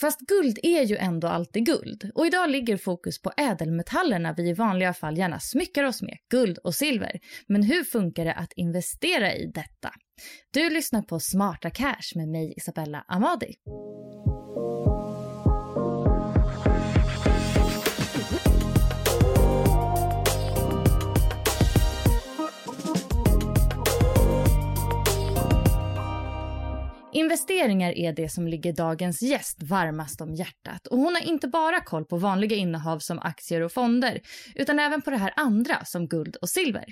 Fast 0.00 0.20
guld 0.20 0.58
är 0.62 0.82
ju 0.82 0.96
ändå 0.96 1.28
alltid 1.28 1.66
guld. 1.66 2.10
Och 2.14 2.26
idag 2.26 2.50
ligger 2.50 2.76
fokus 2.76 3.22
på 3.22 3.32
ädelmetallerna 3.36 4.34
vi 4.36 4.48
i 4.48 4.52
vanliga 4.52 4.94
fall 4.94 5.18
gärna 5.18 5.40
smyckar 5.40 5.84
oss 5.84 6.02
med, 6.02 6.18
guld 6.30 6.58
och 6.58 6.74
silver. 6.74 7.20
Men 7.46 7.62
hur 7.62 7.84
funkar 7.84 8.24
det 8.24 8.34
att 8.34 8.52
investera 8.52 9.34
i 9.34 9.46
detta? 9.54 9.90
Du 10.50 10.70
lyssnar 10.70 11.02
på 11.02 11.20
Smarta 11.20 11.70
Cash 11.70 12.16
med 12.16 12.28
mig 12.28 12.54
Isabella 12.56 13.04
Amadi. 13.08 13.54
Investeringar 27.18 27.92
är 27.92 28.12
det 28.12 28.28
som 28.28 28.48
ligger 28.48 28.72
dagens 28.72 29.22
gäst 29.22 29.62
varmast 29.62 30.20
om 30.20 30.34
hjärtat 30.34 30.86
och 30.86 30.98
hon 30.98 31.14
har 31.14 31.28
inte 31.28 31.48
bara 31.48 31.80
koll 31.80 32.04
på 32.04 32.16
vanliga 32.16 32.56
innehav 32.56 32.98
som 32.98 33.18
aktier 33.18 33.60
och 33.60 33.72
fonder 33.72 34.20
utan 34.54 34.78
även 34.78 35.02
på 35.02 35.10
det 35.10 35.16
här 35.16 35.32
andra 35.36 35.84
som 35.84 36.08
guld 36.08 36.36
och 36.36 36.48
silver. 36.48 36.84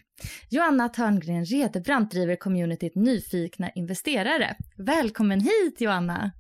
Joanna 0.50 0.88
Törngren 0.88 1.44
Redebrant 1.44 2.10
driver 2.10 2.36
communityt 2.36 2.94
Nyfikna 2.94 3.70
investerare. 3.74 4.56
Välkommen 4.76 5.40
hit 5.40 5.80
Joanna! 5.80 6.32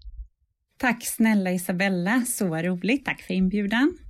Tack 0.78 1.06
snälla 1.06 1.50
Isabella, 1.52 2.22
så 2.26 2.56
roligt. 2.56 3.04
Tack 3.04 3.22
för 3.22 3.34
inbjudan. 3.34 4.05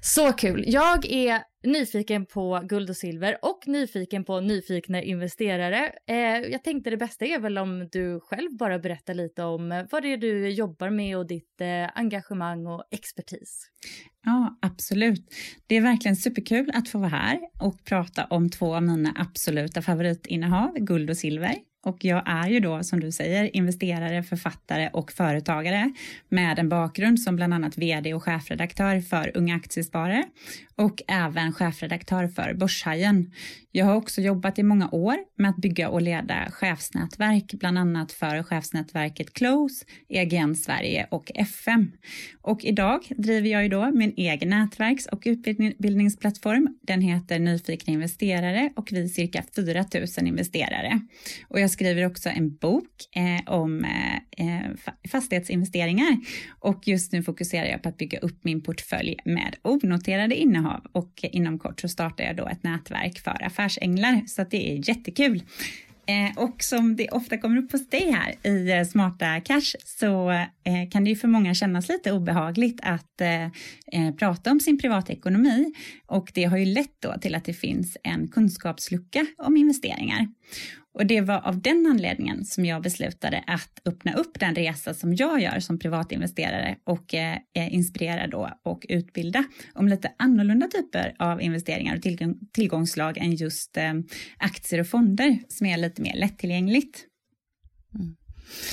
Så 0.00 0.32
kul! 0.32 0.64
Jag 0.66 1.06
är 1.06 1.42
nyfiken 1.64 2.26
på 2.26 2.60
guld 2.64 2.90
och 2.90 2.96
silver 2.96 3.38
och 3.42 3.62
nyfiken 3.66 4.24
på 4.24 4.40
nyfikna 4.40 5.02
investerare. 5.02 5.92
Eh, 6.08 6.16
jag 6.52 6.64
tänkte 6.64 6.90
det 6.90 6.96
bästa 6.96 7.24
är 7.24 7.38
väl 7.38 7.58
om 7.58 7.88
du 7.92 8.20
själv 8.20 8.56
bara 8.56 8.78
berättar 8.78 9.14
lite 9.14 9.42
om 9.42 9.86
vad 9.90 10.02
det 10.02 10.12
är 10.12 10.16
du 10.16 10.48
jobbar 10.48 10.90
med 10.90 11.18
och 11.18 11.26
ditt 11.26 11.60
eh, 11.60 11.98
engagemang 11.98 12.66
och 12.66 12.84
expertis. 12.90 13.70
Ja, 14.24 14.58
absolut. 14.62 15.34
Det 15.66 15.76
är 15.76 15.80
verkligen 15.80 16.16
superkul 16.16 16.70
att 16.74 16.88
få 16.88 16.98
vara 16.98 17.08
här 17.08 17.40
och 17.60 17.84
prata 17.84 18.24
om 18.24 18.50
två 18.50 18.74
av 18.74 18.82
mina 18.82 19.12
absoluta 19.16 19.82
favoritinnehav, 19.82 20.74
guld 20.74 21.10
och 21.10 21.16
silver. 21.16 21.54
Och 21.84 22.04
jag 22.04 22.22
är 22.26 22.48
ju 22.48 22.60
då, 22.60 22.82
som 22.82 23.00
du 23.00 23.12
säger, 23.12 23.56
investerare, 23.56 24.22
författare 24.22 24.90
och 24.92 25.12
företagare 25.12 25.92
med 26.28 26.58
en 26.58 26.68
bakgrund 26.68 27.20
som 27.20 27.36
bland 27.36 27.54
annat 27.54 27.78
VD 27.78 28.14
och 28.14 28.22
chefredaktör 28.22 29.00
för 29.00 29.32
Unga 29.34 29.56
Aktiesparare 29.56 30.24
och 30.76 31.02
även 31.08 31.52
chefredaktör 31.52 32.28
för 32.28 32.54
Börshajen. 32.54 33.32
Jag 33.72 33.86
har 33.86 33.94
också 33.94 34.20
jobbat 34.20 34.58
i 34.58 34.62
många 34.62 34.88
år 34.92 35.16
med 35.36 35.50
att 35.50 35.56
bygga 35.56 35.88
och 35.88 36.02
leda 36.02 36.50
chefsnätverk, 36.50 37.54
bland 37.54 37.78
annat 37.78 38.12
för 38.12 38.42
chefsnätverket 38.42 39.32
Close, 39.32 39.84
EGN 40.08 40.54
Sverige 40.54 41.06
och 41.10 41.30
FM. 41.34 41.92
Och 42.42 42.64
idag 42.64 43.00
driver 43.16 43.48
jag 43.48 43.62
ju 43.62 43.68
då 43.68 43.90
min 43.90 44.14
egen 44.16 44.48
nätverks 44.48 45.06
och 45.06 45.22
utbildningsplattform. 45.24 46.78
Den 46.82 47.00
heter 47.00 47.38
Nyfikna 47.38 47.92
investerare 47.92 48.72
och 48.76 48.88
vi 48.92 49.04
är 49.04 49.08
cirka 49.08 49.42
4 49.56 49.84
000 50.18 50.26
investerare. 50.26 51.00
Och 51.48 51.60
jag 51.60 51.70
skriver 51.74 52.06
också 52.06 52.28
en 52.28 52.56
bok 52.56 52.90
eh, 53.16 53.52
om 53.52 53.84
eh, 53.84 54.14
eh 54.14 54.70
fastighetsinvesteringar 55.10 56.16
och 56.58 56.88
just 56.88 57.12
nu 57.12 57.22
fokuserar 57.22 57.66
jag 57.66 57.82
på 57.82 57.88
att 57.88 57.96
bygga 57.96 58.18
upp 58.18 58.44
min 58.44 58.62
portfölj 58.62 59.16
med 59.24 59.56
onoterade 59.62 60.34
innehav 60.34 60.86
och 60.92 61.20
inom 61.22 61.58
kort 61.58 61.80
så 61.80 61.88
startar 61.88 62.24
jag 62.24 62.36
då 62.36 62.48
ett 62.48 62.62
nätverk 62.62 63.18
för 63.18 63.44
affärsänglar 63.44 64.22
så 64.26 64.42
att 64.42 64.50
det 64.50 64.72
är 64.72 64.88
jättekul. 64.88 65.42
Eh, 66.06 66.42
och 66.42 66.62
som 66.62 66.96
det 66.96 67.08
ofta 67.08 67.38
kommer 67.38 67.56
upp 67.56 67.72
hos 67.72 67.88
dig 67.88 68.12
här 68.12 68.50
i 68.50 68.70
eh, 68.70 68.84
Smarta 68.84 69.40
Cash 69.40 69.76
så 69.84 70.44
kan 70.90 71.04
det 71.04 71.10
ju 71.10 71.16
för 71.16 71.28
många 71.28 71.54
kännas 71.54 71.88
lite 71.88 72.12
obehagligt 72.12 72.80
att 72.82 73.22
prata 74.18 74.50
om 74.50 74.60
sin 74.60 74.78
privatekonomi 74.78 75.72
och 76.06 76.30
det 76.34 76.44
har 76.44 76.56
ju 76.56 76.64
lett 76.64 77.00
då 77.00 77.14
till 77.20 77.34
att 77.34 77.44
det 77.44 77.52
finns 77.52 77.96
en 78.02 78.28
kunskapslucka 78.28 79.26
om 79.38 79.56
investeringar. 79.56 80.28
Och 80.94 81.06
det 81.06 81.20
var 81.20 81.40
av 81.46 81.60
den 81.60 81.86
anledningen 81.86 82.44
som 82.44 82.64
jag 82.64 82.82
beslutade 82.82 83.44
att 83.46 83.80
öppna 83.84 84.14
upp 84.14 84.40
den 84.40 84.54
resa 84.54 84.94
som 84.94 85.14
jag 85.14 85.40
gör 85.40 85.60
som 85.60 85.78
privatinvesterare 85.78 86.76
och 86.84 87.14
eh, 87.14 87.38
eh, 87.54 87.74
inspirera 87.74 88.26
då 88.26 88.50
och 88.62 88.86
utbilda 88.88 89.44
om 89.74 89.88
lite 89.88 90.12
annorlunda 90.18 90.66
typer 90.66 91.14
av 91.18 91.42
investeringar 91.42 91.96
och 91.96 92.02
tillgång, 92.02 92.38
tillgångslag 92.52 93.18
än 93.18 93.34
just 93.34 93.76
eh, 93.76 93.94
aktier 94.38 94.80
och 94.80 94.86
fonder 94.86 95.38
som 95.48 95.66
är 95.66 95.76
lite 95.76 96.02
mer 96.02 96.14
lättillgängligt. 96.16 97.04
Mm. 97.94 98.16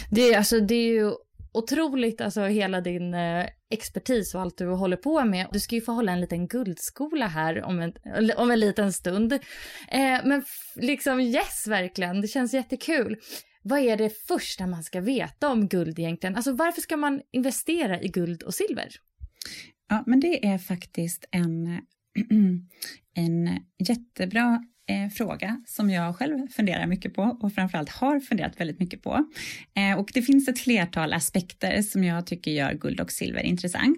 Det, 0.09 0.21
är, 0.21 0.37
alltså, 0.37 0.59
det 0.59 0.75
är 0.75 0.93
ju 0.93 1.11
otroligt, 1.53 2.21
alltså 2.21 2.41
hela 2.41 2.81
din 2.81 3.13
eh, 3.13 3.45
expertis 3.69 4.35
och 4.35 4.41
allt 4.41 4.57
du 4.57 4.67
håller 4.67 4.97
på 4.97 5.25
med. 5.25 5.47
Du 5.51 5.59
ska 5.59 5.75
ju 5.75 5.81
få 5.81 5.91
hålla 5.91 6.11
en 6.11 6.21
liten 6.21 6.47
guldskola 6.47 7.27
här 7.27 7.63
om 7.63 7.79
en, 7.79 7.93
om 8.37 8.51
en 8.51 8.59
liten 8.59 8.93
stund. 8.93 9.33
Eh, 9.33 10.19
men 10.25 10.43
liksom 10.75 11.19
yes, 11.19 11.67
verkligen. 11.67 12.21
Det 12.21 12.27
känns 12.27 12.53
jättekul. 12.53 13.17
Vad 13.63 13.79
är 13.79 13.97
det 13.97 14.09
första 14.27 14.67
man 14.67 14.83
ska 14.83 15.01
veta 15.01 15.49
om 15.49 15.67
guld 15.67 15.99
egentligen? 15.99 16.35
Alltså 16.35 16.51
varför 16.53 16.81
ska 16.81 16.97
man 16.97 17.21
investera 17.31 18.01
i 18.01 18.07
guld 18.07 18.43
och 18.43 18.53
silver? 18.53 18.89
Ja, 19.89 20.03
men 20.07 20.19
det 20.19 20.45
är 20.45 20.57
faktiskt 20.57 21.25
en, 21.31 21.67
en 23.15 23.59
jättebra 23.87 24.63
fråga 25.11 25.61
som 25.67 25.89
jag 25.89 26.15
själv 26.15 26.47
funderar 26.47 26.87
mycket 26.87 27.13
på 27.13 27.37
och 27.41 27.53
framförallt 27.53 27.89
har 27.89 28.19
funderat 28.19 28.59
väldigt 28.59 28.79
mycket 28.79 29.03
på. 29.03 29.25
Eh, 29.75 29.99
och 29.99 30.11
det 30.13 30.21
finns 30.21 30.47
ett 30.47 30.59
flertal 30.59 31.13
aspekter 31.13 31.81
som 31.81 32.03
jag 32.03 32.27
tycker 32.27 32.51
gör 32.51 32.73
guld 32.73 32.99
och 32.99 33.11
silver 33.11 33.43
intressant. 33.43 33.97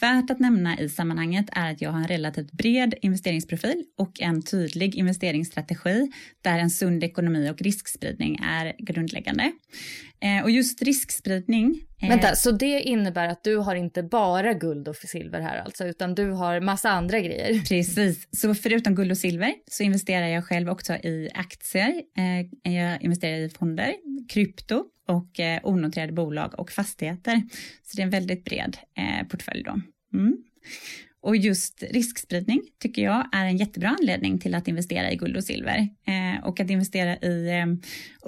Värt 0.00 0.30
att 0.30 0.40
nämna 0.40 0.78
i 0.78 0.88
sammanhanget 0.88 1.46
är 1.52 1.70
att 1.70 1.80
jag 1.80 1.90
har 1.90 1.98
en 1.98 2.08
relativt 2.08 2.52
bred 2.52 2.94
investeringsprofil 3.02 3.84
och 3.98 4.20
en 4.20 4.42
tydlig 4.42 4.94
investeringsstrategi 4.94 6.12
där 6.42 6.58
en 6.58 6.70
sund 6.70 7.04
ekonomi 7.04 7.50
och 7.50 7.62
riskspridning 7.62 8.40
är 8.42 8.74
grundläggande. 8.78 9.52
Eh, 10.20 10.42
och 10.42 10.50
just 10.50 10.82
riskspridning 10.82 11.86
Eh, 12.02 12.08
Vänta, 12.08 12.36
så 12.36 12.50
det 12.50 12.80
innebär 12.80 13.28
att 13.28 13.44
du 13.44 13.56
har 13.56 13.74
inte 13.74 14.02
bara 14.02 14.54
guld 14.54 14.88
och 14.88 14.96
silver 14.96 15.40
här 15.40 15.58
alltså, 15.58 15.84
utan 15.86 16.14
du 16.14 16.30
har 16.30 16.60
massa 16.60 16.90
andra 16.90 17.20
grejer? 17.20 17.60
Precis, 17.68 18.28
så 18.30 18.54
förutom 18.54 18.94
guld 18.94 19.10
och 19.10 19.18
silver 19.18 19.54
så 19.70 19.82
investerar 19.82 20.26
jag 20.26 20.44
själv 20.44 20.68
också 20.68 20.92
i 20.92 21.30
aktier. 21.34 22.02
Eh, 22.64 22.72
jag 22.72 23.02
investerar 23.02 23.36
i 23.36 23.50
fonder, 23.50 23.94
krypto 24.28 24.84
och 25.08 25.40
eh, 25.40 25.60
onoterade 25.62 26.12
bolag 26.12 26.58
och 26.58 26.70
fastigheter. 26.70 27.42
Så 27.82 27.96
det 27.96 28.02
är 28.02 28.04
en 28.04 28.10
väldigt 28.10 28.44
bred 28.44 28.76
portfölj 29.30 29.62
då. 29.62 29.80
Mm. 30.14 30.36
Och 31.26 31.36
just 31.36 31.82
riskspridning 31.90 32.62
tycker 32.78 33.02
jag 33.02 33.28
är 33.32 33.44
en 33.44 33.56
jättebra 33.56 33.96
anledning 34.00 34.38
till 34.38 34.54
att 34.54 34.68
investera 34.68 35.12
i 35.12 35.16
guld 35.16 35.36
och 35.36 35.44
silver. 35.44 35.78
Eh, 35.78 36.44
och 36.44 36.60
att 36.60 36.70
investera 36.70 37.16
i 37.16 37.48
eh, 37.48 37.66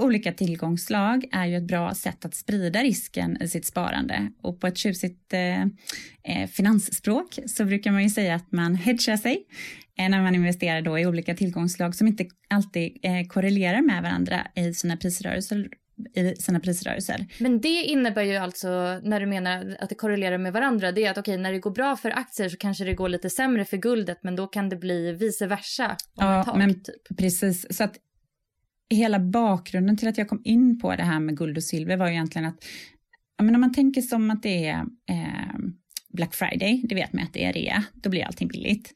olika 0.03 0.33
tillgångsslag 0.33 1.25
är 1.33 1.47
ju 1.47 1.56
ett 1.56 1.67
bra 1.67 1.95
sätt 1.95 2.25
att 2.25 2.35
sprida 2.35 2.83
risken 2.83 3.43
i 3.43 3.49
sitt 3.49 3.67
sparande. 3.67 4.33
Och 4.43 4.61
på 4.61 4.67
ett 4.67 4.77
tjusigt 4.77 5.33
eh, 5.33 5.62
eh, 5.62 6.49
finansspråk 6.53 7.39
så 7.47 7.65
brukar 7.65 7.93
man 7.93 8.03
ju 8.03 8.11
säga 8.11 8.35
att 8.35 8.53
man 8.53 8.75
hedgar 8.75 9.17
sig 9.17 9.47
eh, 9.99 10.09
när 10.09 10.23
man 10.23 10.35
investerar 10.35 10.83
då 10.83 10.99
i 10.99 11.06
olika 11.06 11.35
tillgångsslag 11.35 11.95
som 11.95 12.06
inte 12.06 12.27
alltid 12.49 12.99
eh, 13.03 13.27
korrelerar 13.29 13.83
med 13.83 14.03
varandra 14.03 14.47
i 14.55 14.75
sina 14.75 14.97
prisrörelser 14.97 15.69
i 16.15 16.37
sina 16.37 16.61
prisrörelser. 16.61 17.27
Men 17.39 17.61
det 17.61 17.83
innebär 17.83 18.23
ju 18.23 18.37
alltså, 18.37 19.00
när 19.03 19.21
du 19.21 19.27
menar 19.27 19.77
att 19.81 19.89
det 19.89 19.95
korrelerar 19.95 20.39
med 20.39 20.53
varandra, 20.53 20.93
det 20.93 21.05
är 21.05 21.11
att 21.11 21.19
okej, 21.19 21.35
okay, 21.35 21.43
när 21.43 21.53
det 21.53 21.59
går 21.59 21.71
bra 21.71 21.97
för 21.97 22.19
aktier 22.19 22.49
så 22.49 22.56
kanske 22.56 22.85
det 22.85 22.95
går 22.95 23.09
lite 23.09 23.31
sämre 23.31 23.65
för 23.65 23.77
guldet, 23.77 24.19
men 24.23 24.37
då 24.37 24.47
kan 24.47 24.69
det 24.69 24.77
bli 24.77 25.12
vice 25.12 25.47
versa. 25.47 25.97
Ja, 26.15 26.45
tag, 26.45 26.59
men 26.59 26.75
typ. 26.75 27.19
precis. 27.19 27.77
Så 27.77 27.85
att 27.85 27.97
hela 28.91 29.19
bakgrunden 29.19 29.97
till 29.97 30.09
att 30.09 30.19
jag 30.19 30.29
kom 30.29 30.43
in 30.45 30.79
på 30.79 30.97
det 30.97 31.03
här 31.03 31.21
med 31.21 31.37
guld 31.37 31.56
och 31.56 31.65
silver 31.65 31.97
var 31.97 32.06
ju 32.06 32.12
egentligen 32.12 32.49
att, 32.49 32.65
ja, 33.37 33.45
men 33.45 33.55
om 33.55 33.61
man 33.61 33.75
tänker 33.75 34.03
som 34.03 34.31
att 34.31 34.43
det 34.43 34.67
är 34.67 34.81
eh, 35.11 35.59
Black 36.09 36.35
Friday, 36.35 36.83
det 36.89 36.95
vet 36.95 37.12
man 37.12 37.25
att 37.25 37.33
det 37.33 37.45
är 37.45 37.53
rea, 37.53 37.85
då 37.95 38.11
blir 38.11 38.25
allting 38.25 38.49
billigt. 38.49 38.95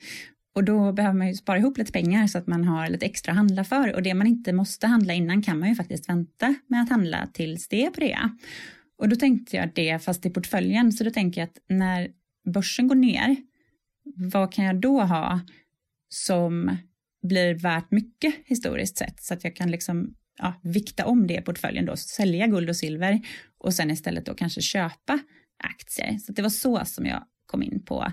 Och 0.54 0.64
då 0.64 0.92
behöver 0.92 1.18
man 1.18 1.28
ju 1.28 1.34
spara 1.34 1.58
ihop 1.58 1.78
lite 1.78 1.92
pengar 1.92 2.26
så 2.26 2.38
att 2.38 2.46
man 2.46 2.64
har 2.64 2.88
lite 2.88 3.06
extra 3.06 3.32
att 3.32 3.36
handla 3.36 3.64
för. 3.64 3.94
Och 3.94 4.02
det 4.02 4.14
man 4.14 4.26
inte 4.26 4.52
måste 4.52 4.86
handla 4.86 5.14
innan 5.14 5.42
kan 5.42 5.58
man 5.58 5.68
ju 5.68 5.74
faktiskt 5.74 6.08
vänta 6.08 6.54
med 6.66 6.82
att 6.82 6.90
handla 6.90 7.28
tills 7.32 7.68
det 7.68 7.84
är 7.86 7.90
på 7.90 8.00
rea. 8.00 8.36
Och 8.98 9.08
då 9.08 9.16
tänkte 9.16 9.56
jag 9.56 9.70
det 9.74 9.98
fast 9.98 10.26
i 10.26 10.30
portföljen. 10.30 10.92
Så 10.92 11.04
då 11.04 11.10
tänker 11.10 11.40
jag 11.40 11.48
att 11.48 11.58
när 11.68 12.08
börsen 12.44 12.88
går 12.88 12.94
ner, 12.94 13.36
vad 14.04 14.52
kan 14.52 14.64
jag 14.64 14.80
då 14.80 15.02
ha 15.02 15.40
som 16.08 16.76
blir 17.22 17.54
värt 17.54 17.90
mycket 17.90 18.34
historiskt 18.44 18.98
sett? 18.98 19.22
Så 19.22 19.34
att 19.34 19.44
jag 19.44 19.56
kan 19.56 19.70
liksom 19.70 20.14
ja, 20.38 20.54
vikta 20.62 21.06
om 21.06 21.26
det 21.26 21.34
i 21.34 21.40
portföljen 21.40 21.86
då, 21.86 21.96
sälja 21.96 22.46
guld 22.46 22.68
och 22.68 22.76
silver 22.76 23.20
och 23.58 23.74
sen 23.74 23.90
istället 23.90 24.26
då 24.26 24.34
kanske 24.34 24.60
köpa 24.60 25.18
aktier. 25.64 26.18
Så 26.18 26.32
det 26.32 26.42
var 26.42 26.50
så 26.50 26.84
som 26.84 27.06
jag 27.06 27.24
kom 27.46 27.62
in 27.62 27.82
på 27.84 28.12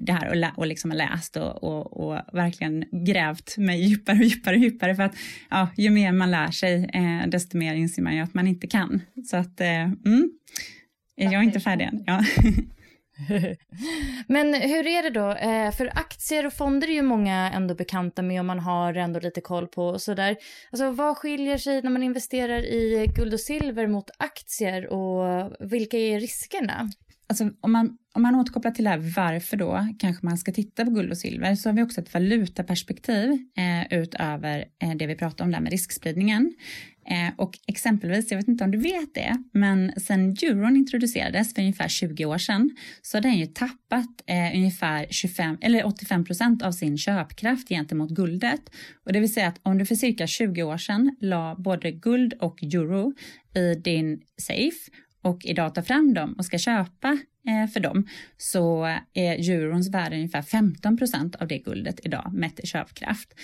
det 0.00 0.12
här 0.12 0.28
och, 0.28 0.36
lä 0.36 0.52
och 0.56 0.66
liksom 0.66 0.90
läst 0.92 1.36
och, 1.36 1.64
och, 1.64 2.00
och, 2.00 2.20
verkligen 2.32 2.84
grävt 3.06 3.58
mig 3.58 3.80
djupare 3.88 4.18
och 4.18 4.24
djupare 4.24 4.56
och 4.56 4.62
djupare 4.62 4.94
för 4.96 5.02
att 5.02 5.16
ja, 5.50 5.68
ju 5.76 5.90
mer 5.90 6.12
man 6.12 6.30
lär 6.30 6.50
sig 6.50 6.90
eh, 6.94 7.28
desto 7.28 7.58
mer 7.58 7.74
inser 7.74 8.02
man 8.02 8.16
ju 8.16 8.20
att 8.20 8.34
man 8.34 8.46
inte 8.46 8.66
kan. 8.66 9.00
Så 9.30 9.36
att 9.36 9.60
eh, 9.60 9.82
mm, 9.82 10.30
jag 11.14 11.34
är 11.34 11.42
inte 11.42 11.60
färdig 11.60 11.84
än. 11.84 12.04
Ja. 12.06 12.24
Men 14.26 14.54
hur 14.54 14.86
är 14.86 15.02
det 15.02 15.10
då? 15.10 15.30
Eh, 15.30 15.72
för 15.72 15.86
aktier 15.86 16.46
och 16.46 16.52
fonder 16.52 16.88
är 16.88 16.92
ju 16.92 17.02
många 17.02 17.52
ändå 17.54 17.74
bekanta 17.74 18.22
med 18.22 18.40
och 18.40 18.46
man 18.46 18.58
har 18.58 18.94
ändå 18.94 19.20
lite 19.20 19.40
koll 19.40 19.66
på 19.66 19.86
och 19.86 20.02
sådär. 20.02 20.36
Alltså 20.70 20.90
vad 20.90 21.16
skiljer 21.16 21.58
sig 21.58 21.82
när 21.82 21.90
man 21.90 22.02
investerar 22.02 22.64
i 22.64 23.06
guld 23.16 23.34
och 23.34 23.40
silver 23.40 23.86
mot 23.86 24.10
aktier 24.18 24.86
och 24.86 25.52
vilka 25.60 25.96
är 25.96 26.20
riskerna? 26.20 26.90
Alltså, 27.30 27.50
om, 27.60 27.72
man, 27.72 27.98
om 28.14 28.22
man 28.22 28.34
återkopplar 28.34 28.70
till 28.70 28.84
det 28.84 28.90
här 28.90 29.12
varför 29.16 29.56
då 29.56 29.88
kanske 29.98 30.26
man 30.26 30.38
ska 30.38 30.52
titta 30.52 30.84
på 30.84 30.90
guld 30.90 31.10
och 31.10 31.18
silver 31.18 31.54
så 31.54 31.68
har 31.68 31.74
vi 31.74 31.82
också 31.82 32.00
ett 32.00 32.14
valutaperspektiv 32.14 33.30
eh, 33.56 33.98
utöver 33.98 34.64
eh, 34.82 34.94
det 34.94 35.06
vi 35.06 35.14
pratar 35.14 35.44
om 35.44 35.50
där 35.50 35.60
med 35.60 35.72
riskspridningen. 35.72 36.54
Eh, 37.10 37.34
och 37.36 37.58
exempelvis, 37.66 38.30
jag 38.30 38.38
vet 38.38 38.48
inte 38.48 38.64
om 38.64 38.70
du 38.70 38.78
vet 38.78 39.14
det, 39.14 39.42
men 39.52 39.92
sen 39.96 40.36
euron 40.42 40.76
introducerades 40.76 41.54
för 41.54 41.62
ungefär 41.62 41.88
20 41.88 42.24
år 42.24 42.38
sedan 42.38 42.70
så 43.02 43.16
har 43.16 43.22
den 43.22 43.38
ju 43.38 43.46
tappat 43.46 44.22
eh, 44.26 44.54
ungefär 44.54 45.06
25 45.10 45.58
eller 45.60 45.86
85 45.86 46.24
procent 46.24 46.62
av 46.62 46.72
sin 46.72 46.98
köpkraft 46.98 47.68
gentemot 47.68 48.10
guldet. 48.10 48.60
Och 49.04 49.12
det 49.12 49.20
vill 49.20 49.32
säga 49.32 49.48
att 49.48 49.60
om 49.62 49.78
du 49.78 49.86
för 49.86 49.94
cirka 49.94 50.26
20 50.26 50.62
år 50.62 50.76
sedan 50.76 51.16
la 51.20 51.54
både 51.58 51.90
guld 51.90 52.32
och 52.32 52.62
euro 52.62 53.12
i 53.54 53.74
din 53.74 54.20
safe 54.36 54.90
och 55.28 55.44
idag 55.44 55.74
tar 55.74 55.82
fram 55.82 56.14
dem 56.14 56.32
och 56.38 56.44
ska 56.44 56.58
köpa 56.58 57.18
eh, 57.48 57.70
för 57.72 57.80
dem 57.80 58.08
så 58.36 58.86
eh, 58.86 58.98
är 59.14 59.50
eurons 59.50 59.90
värde 59.90 60.16
ungefär 60.16 60.42
15 60.42 60.96
procent 60.96 61.36
av 61.36 61.48
det 61.48 61.58
guldet 61.58 62.00
idag 62.02 62.30
mätt 62.32 62.60
i 62.60 62.66
köpkraft. 62.66 63.34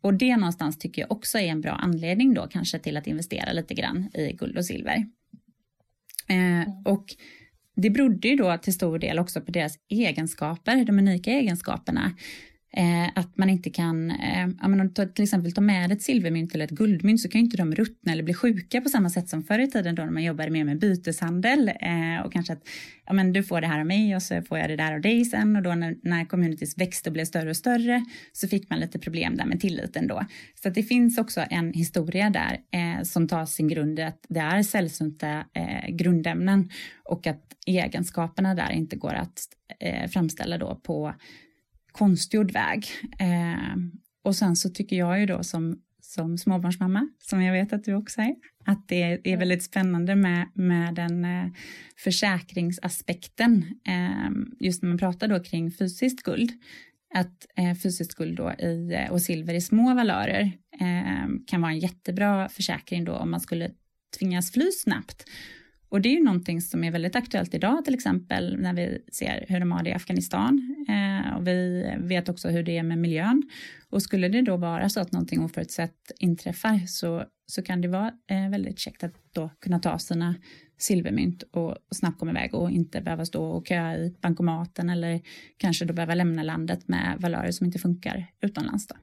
Och 0.00 0.14
det 0.14 0.36
någonstans 0.36 0.78
tycker 0.78 1.02
jag 1.02 1.12
också 1.12 1.38
är 1.38 1.46
en 1.46 1.60
bra 1.60 1.72
anledning 1.72 2.34
då 2.34 2.46
kanske 2.46 2.78
till 2.78 2.96
att 2.96 3.06
investera 3.06 3.52
lite 3.52 3.74
grann 3.74 4.10
i 4.14 4.32
guld 4.32 4.56
och 4.56 4.64
silver. 4.64 5.06
Eh, 6.28 6.92
och 6.92 7.04
det 7.76 7.90
berodde 7.90 8.28
ju 8.28 8.36
då 8.36 8.58
till 8.58 8.74
stor 8.74 8.98
del 8.98 9.18
också 9.18 9.40
på 9.40 9.50
deras 9.50 9.78
egenskaper, 9.88 10.84
de 10.84 10.98
unika 10.98 11.30
egenskaperna. 11.30 12.12
Eh, 12.76 13.08
att 13.14 13.36
man 13.36 13.50
inte 13.50 13.70
kan, 13.70 14.10
eh, 14.10 14.48
ja, 14.60 14.68
men 14.68 14.80
om 14.80 14.92
du 14.92 15.06
till 15.06 15.22
exempel 15.22 15.52
tar 15.52 15.62
med 15.62 15.92
ett 15.92 16.02
silvermynt 16.02 16.54
eller 16.54 16.64
ett 16.64 16.70
guldmynt 16.70 17.20
så 17.20 17.28
kan 17.28 17.40
ju 17.40 17.44
inte 17.44 17.56
de 17.56 17.74
ruttna 17.74 18.12
eller 18.12 18.22
bli 18.22 18.34
sjuka 18.34 18.80
på 18.80 18.88
samma 18.88 19.10
sätt 19.10 19.28
som 19.28 19.42
förr 19.42 19.58
i 19.58 19.70
tiden 19.70 19.94
då 19.94 20.04
när 20.04 20.10
man 20.10 20.24
jobbade 20.24 20.50
mer 20.50 20.64
med 20.64 20.78
byteshandel 20.78 21.68
eh, 21.68 22.24
och 22.24 22.32
kanske 22.32 22.52
att 22.52 22.68
ja, 23.06 23.12
men 23.12 23.32
du 23.32 23.42
får 23.42 23.60
det 23.60 23.66
här 23.66 23.80
av 23.80 23.86
mig 23.86 24.16
och 24.16 24.22
så 24.22 24.42
får 24.42 24.58
jag 24.58 24.70
det 24.70 24.76
där 24.76 24.94
av 24.94 25.00
dig 25.00 25.24
sen 25.24 25.56
och 25.56 25.62
då 25.62 25.74
när, 25.74 25.96
när 26.02 26.24
communities 26.24 26.78
växte 26.78 27.10
och 27.10 27.12
blev 27.12 27.24
större 27.24 27.50
och 27.50 27.56
större 27.56 28.04
så 28.32 28.48
fick 28.48 28.70
man 28.70 28.80
lite 28.80 28.98
problem 28.98 29.36
där 29.36 29.46
med 29.46 29.60
tilliten 29.60 30.06
då. 30.06 30.26
Så 30.62 30.68
att 30.68 30.74
det 30.74 30.82
finns 30.82 31.18
också 31.18 31.44
en 31.50 31.72
historia 31.72 32.30
där 32.30 32.58
eh, 32.70 33.02
som 33.02 33.28
tar 33.28 33.46
sin 33.46 33.68
grund 33.68 33.98
i 33.98 34.02
att 34.02 34.26
det 34.28 34.40
är 34.40 34.62
sällsynta 34.62 35.44
eh, 35.54 35.90
grundämnen 35.90 36.70
och 37.04 37.26
att 37.26 37.42
egenskaperna 37.66 38.54
där 38.54 38.70
inte 38.70 38.96
går 38.96 39.14
att 39.14 39.38
eh, 39.80 40.08
framställa 40.08 40.58
då 40.58 40.80
på 40.84 41.14
konstgjord 41.92 42.50
väg. 42.50 42.86
Eh, 43.18 43.76
och 44.24 44.36
sen 44.36 44.56
så 44.56 44.70
tycker 44.70 44.96
jag 44.96 45.20
ju 45.20 45.26
då 45.26 45.42
som, 45.42 45.78
som 46.00 46.38
småbarnsmamma, 46.38 47.08
som 47.18 47.42
jag 47.42 47.52
vet 47.52 47.72
att 47.72 47.84
du 47.84 47.94
också 47.94 48.20
är, 48.20 48.34
att 48.64 48.88
det 48.88 49.32
är 49.32 49.36
väldigt 49.36 49.62
spännande 49.62 50.16
med, 50.16 50.48
med 50.54 50.94
den 50.94 51.24
eh, 51.24 51.46
försäkringsaspekten, 51.96 53.64
eh, 53.86 54.30
just 54.60 54.82
när 54.82 54.88
man 54.88 54.98
pratar 54.98 55.28
då 55.28 55.42
kring 55.42 55.70
fysiskt 55.70 56.22
guld. 56.22 56.50
Att 57.14 57.46
eh, 57.56 57.74
fysiskt 57.74 58.14
guld 58.14 58.36
då 58.36 58.52
i, 58.52 58.92
eh, 58.94 59.12
och 59.12 59.22
silver 59.22 59.54
i 59.54 59.60
små 59.60 59.94
valörer 59.94 60.52
eh, 60.80 61.28
kan 61.46 61.60
vara 61.60 61.72
en 61.72 61.78
jättebra 61.78 62.48
försäkring 62.48 63.04
då 63.04 63.12
om 63.12 63.30
man 63.30 63.40
skulle 63.40 63.70
tvingas 64.18 64.52
fly 64.52 64.70
snabbt 64.70 65.24
och 65.92 66.00
det 66.00 66.08
är 66.08 66.12
ju 66.12 66.22
någonting 66.24 66.60
som 66.60 66.84
är 66.84 66.90
väldigt 66.90 67.16
aktuellt 67.16 67.54
idag, 67.54 67.84
till 67.84 67.94
exempel 67.94 68.56
när 68.60 68.74
vi 68.74 69.04
ser 69.12 69.44
hur 69.48 69.60
de 69.60 69.72
har 69.72 69.82
det 69.82 69.90
i 69.90 69.92
Afghanistan. 69.92 70.76
Eh, 70.88 71.36
och 71.36 71.46
vi 71.46 71.84
vet 71.98 72.28
också 72.28 72.48
hur 72.48 72.62
det 72.62 72.78
är 72.78 72.82
med 72.82 72.98
miljön. 72.98 73.42
Och 73.90 74.02
skulle 74.02 74.28
det 74.28 74.42
då 74.42 74.56
vara 74.56 74.88
så 74.88 75.00
att 75.00 75.12
någonting 75.12 75.40
oförutsett 75.40 76.12
inträffar 76.18 76.86
så, 76.86 77.24
så 77.46 77.62
kan 77.62 77.80
det 77.80 77.88
vara 77.88 78.12
eh, 78.30 78.50
väldigt 78.50 78.78
käckt 78.78 79.04
att 79.04 79.14
då 79.32 79.50
kunna 79.60 79.78
ta 79.78 79.98
sina 79.98 80.34
silvermynt 80.78 81.42
och, 81.42 81.70
och 81.70 81.96
snabbt 81.96 82.18
komma 82.18 82.30
iväg 82.30 82.54
och 82.54 82.70
inte 82.70 83.00
behöva 83.00 83.26
stå 83.26 83.44
och 83.44 83.66
köa 83.66 83.96
i 83.96 84.16
bankomaten 84.22 84.90
eller 84.90 85.20
kanske 85.56 85.84
då 85.84 85.94
behöva 85.94 86.14
lämna 86.14 86.42
landet 86.42 86.88
med 86.88 87.16
valörer 87.18 87.50
som 87.50 87.66
inte 87.66 87.78
funkar 87.78 88.26
utomlands. 88.42 88.86
Då. 88.86 88.94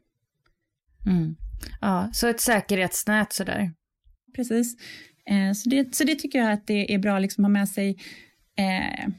Mm. 1.12 1.36
Ja, 1.82 2.10
så 2.14 2.28
ett 2.28 2.42
säkerhetsnät 2.42 3.34
sådär. 3.34 3.72
Precis. 4.36 4.76
Eh, 5.30 5.54
så, 5.54 5.70
det, 5.70 5.96
så 5.96 6.04
det 6.04 6.16
tycker 6.16 6.40
jag 6.40 6.52
att 6.52 6.68
det 6.68 6.94
är 6.94 7.00
bra 7.00 7.20
liksom 7.20 7.46
att 7.46 7.50
ha 7.50 7.54
med 7.54 7.70
sig 7.70 7.98
eh, 8.56 9.10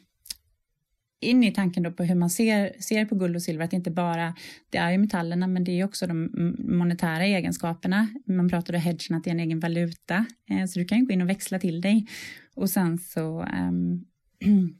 in 1.21 1.45
i 1.45 1.53
tanken 1.53 1.83
då 1.83 1.93
på 1.93 2.05
hur 2.05 2.15
man 2.15 2.31
ser, 2.31 2.73
ser 2.81 3.05
på 3.05 3.15
guld 3.15 3.37
och 3.37 3.43
silver, 3.43 3.65
att 3.65 3.71
det 3.71 3.77
inte 3.77 3.91
bara 3.91 4.35
det 4.71 4.79
är 4.79 4.91
ju 4.91 4.99
metallerna, 4.99 5.47
men 5.47 5.65
det 5.65 5.81
är 5.81 5.85
också 5.85 6.07
de 6.07 6.31
monetära 6.59 7.25
egenskaperna. 7.25 8.09
Man 8.25 8.49
pratar 8.49 8.75
om 8.75 8.81
hedgen, 8.81 9.17
att 9.17 9.25
det 9.25 9.31
är 9.31 9.35
en 9.35 9.41
egen 9.41 9.61
valuta, 9.61 10.27
eh, 10.51 10.67
så 10.67 10.79
du 10.79 10.85
kan 10.85 10.99
ju 10.99 11.07
gå 11.07 11.13
in 11.13 11.23
och 11.23 11.29
växla 11.29 11.59
till 11.59 11.81
dig. 11.81 12.07
Och 12.55 12.71
sen 12.71 12.99
så, 12.99 13.43
um, 13.43 14.05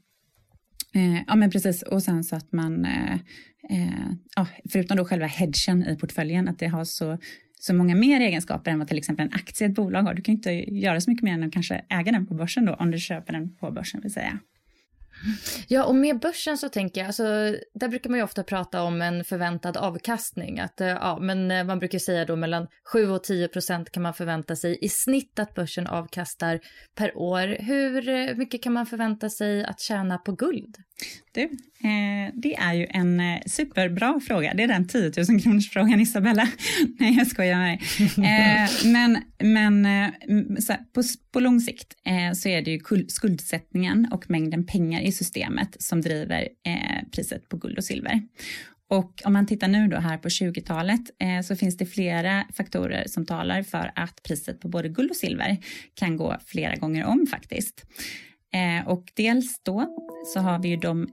eh, 0.93 1.23
ja 1.27 1.35
men 1.35 1.51
precis, 1.51 1.81
och 1.81 2.03
sen 2.03 2.23
så 2.23 2.35
att 2.35 2.51
man, 2.51 2.85
eh, 2.85 3.13
eh, 3.69 4.45
förutom 4.69 4.97
då 4.97 5.05
själva 5.05 5.25
hedgen 5.25 5.87
i 5.87 5.95
portföljen, 5.95 6.47
att 6.47 6.59
det 6.59 6.67
har 6.67 6.85
så 6.85 7.17
så 7.63 7.73
många 7.73 7.95
mer 7.95 8.21
egenskaper 8.21 8.71
än 8.71 8.79
vad 8.79 8.87
till 8.87 8.97
exempel 8.97 9.25
en 9.25 9.33
aktie 9.33 9.67
i 9.67 9.69
ett 9.69 9.75
bolag 9.75 10.03
har. 10.03 10.13
Du 10.13 10.21
kan 10.21 10.35
inte 10.35 10.51
göra 10.51 11.01
så 11.01 11.09
mycket 11.09 11.23
mer 11.23 11.33
än 11.33 11.43
att 11.43 11.53
kanske 11.53 11.85
äga 11.89 12.11
den 12.11 12.27
på 12.27 12.33
börsen 12.33 12.65
då, 12.65 12.73
om 12.73 12.91
du 12.91 12.99
köper 12.99 13.33
den 13.33 13.55
på 13.55 13.71
börsen 13.71 14.01
vill 14.01 14.13
säga. 14.13 14.39
Ja, 15.67 15.83
och 15.83 15.95
med 15.95 16.19
börsen 16.19 16.57
så 16.57 16.69
tänker 16.69 17.01
jag, 17.01 17.07
alltså, 17.07 17.23
där 17.73 17.87
brukar 17.87 18.09
man 18.09 18.19
ju 18.19 18.23
ofta 18.23 18.43
prata 18.43 18.83
om 18.83 19.01
en 19.01 19.23
förväntad 19.23 19.77
avkastning. 19.77 20.59
Att, 20.59 20.81
eh, 20.81 20.87
ja, 20.87 21.19
men 21.21 21.51
eh, 21.51 21.63
man 21.63 21.79
brukar 21.79 21.99
säga 21.99 22.25
då 22.25 22.35
mellan 22.35 22.67
7 22.93 23.09
och 23.09 23.23
10 23.23 23.47
procent 23.47 23.91
kan 23.91 24.03
man 24.03 24.13
förvänta 24.13 24.55
sig 24.55 24.77
i 24.81 24.89
snitt 24.89 25.39
att 25.39 25.53
börsen 25.53 25.87
avkastar 25.87 26.59
per 26.95 27.17
år. 27.17 27.63
Hur 27.63 28.09
eh, 28.09 28.35
mycket 28.35 28.63
kan 28.63 28.73
man 28.73 28.85
förvänta 28.85 29.29
sig 29.29 29.63
att 29.63 29.79
tjäna 29.79 30.17
på 30.17 30.31
guld? 30.31 30.77
Du, 31.31 31.41
eh, 31.41 32.33
det 32.33 32.55
är 32.55 32.73
ju 32.73 32.87
en 32.89 33.19
eh, 33.19 33.41
superbra 33.45 34.19
fråga. 34.27 34.53
Det 34.53 34.63
är 34.63 34.67
den 34.67 34.87
10 34.87 35.11
000 35.29 35.41
kronors 35.41 35.69
frågan 35.69 36.01
Isabella. 36.01 36.47
Nej, 36.99 37.17
jag 37.17 37.27
skojar 37.27 37.57
med 37.57 37.79
dig. 37.79 38.07
Eh, 38.25 38.69
men 38.85 39.17
men 39.39 39.85
eh, 39.85 40.11
här, 40.69 40.93
på, 40.93 41.03
på 41.31 41.39
lång 41.39 41.61
sikt 41.61 41.93
eh, 42.05 42.33
så 42.33 42.49
är 42.49 42.61
det 42.61 42.71
ju 42.71 42.79
skuldsättningen 43.07 44.07
och 44.11 44.29
mängden 44.29 44.65
pengar 44.65 45.01
i 45.01 45.11
systemet 45.11 45.75
som 45.79 46.01
driver 46.01 46.47
priset 47.11 47.49
på 47.49 47.57
guld 47.57 47.77
och 47.77 47.83
silver. 47.83 48.21
Och 48.91 49.21
om 49.25 49.33
man 49.33 49.47
tittar 49.47 49.67
nu 49.67 49.87
då 49.87 49.97
här 49.97 50.17
på 50.17 50.27
20-talet 50.27 51.01
eh, 51.19 51.41
så 51.41 51.55
finns 51.55 51.77
det 51.77 51.85
flera 51.85 52.45
faktorer 52.53 53.07
som 53.07 53.25
talar 53.25 53.63
för 53.63 53.91
att 53.95 54.23
priset 54.23 54.59
på 54.59 54.67
både 54.67 54.89
guld 54.89 55.09
och 55.09 55.15
silver 55.15 55.57
kan 55.93 56.17
gå 56.17 56.37
flera 56.45 56.75
gånger 56.75 57.05
om 57.05 57.27
faktiskt. 57.27 57.85
Eh, 58.53 58.87
och 58.87 59.11
dels 59.15 59.63
då 59.63 59.97
så 60.33 60.39
har 60.39 60.59
vi 60.59 60.69
ju 60.69 60.77
de 60.77 61.07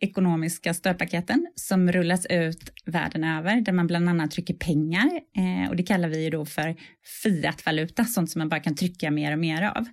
ekonomiska 0.00 0.74
stödpaketen 0.74 1.46
som 1.54 1.92
rullas 1.92 2.26
ut 2.26 2.72
världen 2.84 3.24
över 3.24 3.60
där 3.60 3.72
man 3.72 3.86
bland 3.86 4.08
annat 4.08 4.30
trycker 4.30 4.54
pengar 4.54 5.10
eh, 5.36 5.70
och 5.70 5.76
det 5.76 5.82
kallar 5.82 6.08
vi 6.08 6.24
ju 6.24 6.30
då 6.30 6.44
för 6.44 6.76
fiatvaluta, 7.22 8.04
sånt 8.04 8.30
som 8.30 8.38
man 8.38 8.48
bara 8.48 8.60
kan 8.60 8.74
trycka 8.74 9.10
mer 9.10 9.32
och 9.32 9.38
mer 9.38 9.62
av. 9.62 9.86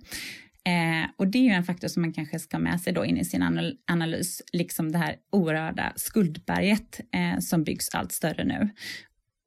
Eh, 0.66 1.10
och 1.16 1.28
det 1.28 1.38
är 1.38 1.42
ju 1.42 1.50
en 1.50 1.64
faktor 1.64 1.88
som 1.88 2.02
man 2.02 2.12
kanske 2.12 2.38
ska 2.38 2.58
med 2.58 2.80
sig 2.80 2.92
då 2.92 3.04
in 3.04 3.16
i 3.16 3.24
sin 3.24 3.72
analys, 3.86 4.42
liksom 4.52 4.92
det 4.92 4.98
här 4.98 5.16
oerhörda 5.32 5.92
skuldberget 5.96 7.00
eh, 7.14 7.38
som 7.40 7.64
byggs 7.64 7.94
allt 7.94 8.12
större 8.12 8.44
nu. 8.44 8.68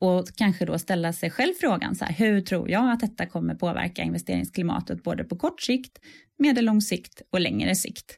Och 0.01 0.27
kanske 0.35 0.65
då 0.65 0.79
ställa 0.79 1.13
sig 1.13 1.29
själv 1.29 1.53
frågan 1.61 1.95
så 1.95 2.05
här, 2.05 2.13
hur 2.13 2.41
tror 2.41 2.69
jag 2.69 2.91
att 2.91 2.99
detta 2.99 3.25
kommer 3.25 3.55
påverka 3.55 4.01
investeringsklimatet 4.01 5.03
både 5.03 5.23
på 5.23 5.35
kort 5.35 5.61
sikt, 5.61 5.99
medellång 6.39 6.81
sikt 6.81 7.21
och 7.29 7.39
längre 7.39 7.75
sikt? 7.75 8.17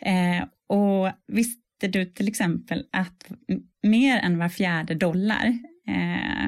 Eh, 0.00 0.44
och 0.66 1.12
visste 1.26 1.88
du 1.88 2.04
till 2.04 2.28
exempel 2.28 2.86
att 2.90 3.30
mer 3.82 4.18
än 4.18 4.38
var 4.38 4.48
fjärde 4.48 4.94
dollar 4.94 5.58
eh, 5.88 6.46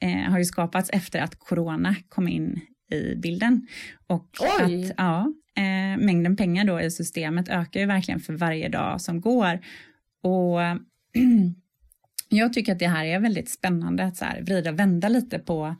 eh, 0.00 0.30
har 0.30 0.38
ju 0.38 0.44
skapats 0.44 0.90
efter 0.92 1.20
att 1.20 1.38
corona 1.38 1.96
kom 2.08 2.28
in 2.28 2.60
i 2.92 3.14
bilden. 3.16 3.66
Och 4.06 4.28
Oj. 4.40 4.84
att 4.84 4.94
ja, 4.96 5.32
eh, 5.56 6.04
mängden 6.04 6.36
pengar 6.36 6.64
då 6.64 6.80
i 6.80 6.90
systemet 6.90 7.48
ökar 7.48 7.80
ju 7.80 7.86
verkligen 7.86 8.20
för 8.20 8.32
varje 8.32 8.68
dag 8.68 9.00
som 9.00 9.20
går. 9.20 9.60
Och 10.22 10.60
jag 12.28 12.52
tycker 12.52 12.72
att 12.72 12.78
det 12.78 12.88
här 12.88 13.04
är 13.04 13.20
väldigt 13.20 13.50
spännande 13.50 14.04
att 14.04 14.16
så 14.16 14.24
här 14.24 14.42
vrida 14.42 14.70
och 14.70 14.78
vända 14.78 15.08
lite 15.08 15.38
på 15.38 15.76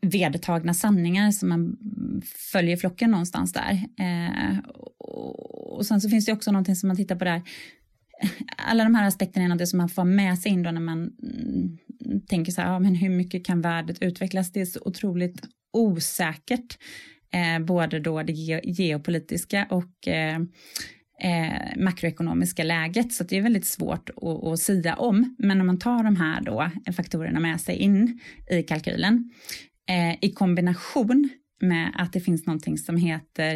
vedertagna 0.00 0.74
sanningar 0.74 1.30
som 1.30 1.48
man 1.48 1.76
följer 2.52 2.76
flocken 2.76 3.10
någonstans 3.10 3.52
där. 3.52 3.72
Eh, 4.00 4.58
och 5.78 5.86
sen 5.86 6.00
så 6.00 6.08
finns 6.08 6.26
det 6.26 6.32
också 6.32 6.52
någonting 6.52 6.76
som 6.76 6.86
man 6.86 6.96
tittar 6.96 7.16
på 7.16 7.24
där. 7.24 7.42
Alla 8.56 8.84
de 8.84 8.94
här 8.94 9.06
aspekterna 9.08 9.44
är 9.44 9.48
något 9.48 9.68
som 9.68 9.76
man 9.76 9.88
får 9.88 10.04
med 10.04 10.38
sig 10.38 10.52
in 10.52 10.62
då 10.62 10.70
när 10.70 10.80
man 10.80 10.98
mm, 11.22 11.78
tänker 12.28 12.52
så 12.52 12.60
här, 12.60 12.72
ja, 12.72 12.78
men 12.78 12.94
hur 12.94 13.10
mycket 13.10 13.46
kan 13.46 13.60
värdet 13.60 14.02
utvecklas? 14.02 14.52
Det 14.52 14.60
är 14.60 14.66
så 14.66 14.80
otroligt 14.84 15.40
osäkert, 15.72 16.78
eh, 17.32 17.64
både 17.64 18.00
då 18.00 18.22
det 18.22 18.32
ge 18.32 18.60
geopolitiska 18.64 19.66
och 19.70 20.08
eh, 20.08 20.38
eh, 21.20 21.76
makroekonomiska 21.76 22.64
läget, 22.64 23.12
så 23.12 23.24
det 23.24 23.36
är 23.36 23.42
väldigt 23.42 23.66
svårt 23.66 24.10
att, 24.10 24.44
att 24.44 24.60
sia 24.60 24.96
om. 24.96 25.36
Men 25.38 25.60
om 25.60 25.66
man 25.66 25.78
tar 25.78 26.04
de 26.04 26.16
här 26.16 26.40
då 26.40 26.70
eh, 26.86 26.92
faktorerna 26.92 27.40
med 27.40 27.60
sig 27.60 27.76
in 27.76 28.20
i 28.50 28.62
kalkylen 28.62 29.30
eh, 29.88 30.16
i 30.20 30.32
kombination 30.32 31.28
med 31.60 31.92
att 31.94 32.12
det 32.12 32.20
finns 32.20 32.46
någonting 32.46 32.78
som 32.78 32.96
heter 32.96 33.54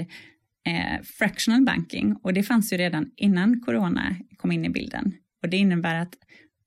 eh, 0.67 1.03
fractional 1.05 1.65
banking. 1.65 2.17
Och 2.23 2.35
det 2.35 2.43
fanns 2.43 2.73
ju 2.73 2.77
redan 2.77 3.11
innan 3.17 3.61
corona 3.61 4.17
kom 4.37 4.53
in 4.53 4.65
i 4.65 4.71
bilden. 4.71 5.15
Och 5.43 5.49
det 5.49 5.57
innebär 5.57 5.95
att 5.95 6.15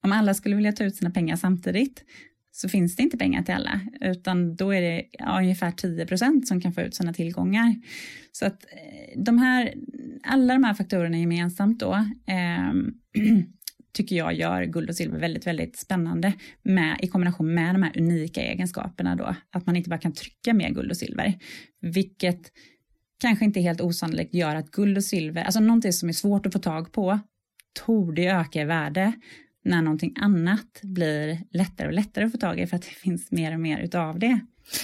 om 0.04 0.12
alla 0.12 0.34
skulle 0.34 0.56
vilja 0.56 0.72
ta 0.72 0.84
ut 0.84 0.96
sina 0.96 1.12
pengar 1.12 1.36
samtidigt 1.36 2.04
så 2.52 2.70
finns 2.70 2.96
det 2.96 3.04
inte 3.04 3.18
pengar 3.18 3.44
till 3.44 3.54
alla, 3.54 3.82
utan 4.02 4.56
då 4.56 4.72
är 4.72 4.82
det 4.82 5.06
ja, 5.12 5.40
ungefär 5.40 5.72
10 5.72 6.06
procent 6.06 6.48
som 6.48 6.62
kan 6.62 6.74
få 6.74 6.82
ut 6.82 6.96
sina 6.96 7.14
tillgångar. 7.14 7.76
Så 8.32 8.46
att 8.46 8.64
eh, 8.64 9.22
de 9.22 9.38
här, 9.38 9.74
alla 10.24 10.54
de 10.54 10.64
här 10.64 10.74
faktorerna 10.74 11.18
gemensamt 11.18 11.80
då. 11.80 11.94
Eh, 12.28 12.74
tycker 13.96 14.16
jag 14.16 14.34
gör 14.34 14.64
guld 14.64 14.90
och 14.90 14.96
silver 14.96 15.20
väldigt, 15.20 15.48
väldigt 15.48 15.78
spännande 15.78 16.34
med, 16.64 17.00
i 17.02 17.08
kombination 17.08 17.54
med 17.54 17.76
de 17.76 17.84
här 17.84 17.98
unika 17.98 18.42
egenskaperna 18.42 19.16
då, 19.16 19.36
att 19.52 19.66
man 19.66 19.76
inte 19.76 19.90
bara 19.90 20.00
kan 20.00 20.14
trycka 20.14 20.54
mer 20.54 20.70
guld 20.70 20.92
och 20.92 20.98
silver, 20.98 21.34
vilket 21.82 22.52
kanske 23.22 23.46
inte 23.46 23.60
helt 23.60 23.82
osannolikt 23.82 24.34
gör 24.34 24.56
att 24.56 24.72
guld 24.72 24.98
och 24.98 25.04
silver, 25.04 25.44
alltså 25.44 25.60
någonting 25.60 25.94
som 25.94 26.10
är 26.10 26.14
svårt 26.14 26.46
att 26.46 26.54
få 26.54 26.60
tag 26.60 26.92
på, 26.92 27.20
torde 27.86 28.24
öka 28.24 28.62
i 28.62 28.66
värde 28.66 29.14
när 29.64 29.82
någonting 29.82 30.14
annat 30.20 30.80
blir 30.84 31.40
lättare 31.52 31.88
och 31.88 31.94
lättare 31.94 32.26
att 32.26 32.32
få 32.32 32.38
tag 32.38 32.60
i 32.60 32.68
för 32.68 32.76
att 32.76 32.84
det 32.84 32.90
finns 32.90 33.32
mer 33.32 33.54
och 33.54 33.60
mer 33.60 33.80
utav 33.80 34.20
det. 34.20 34.40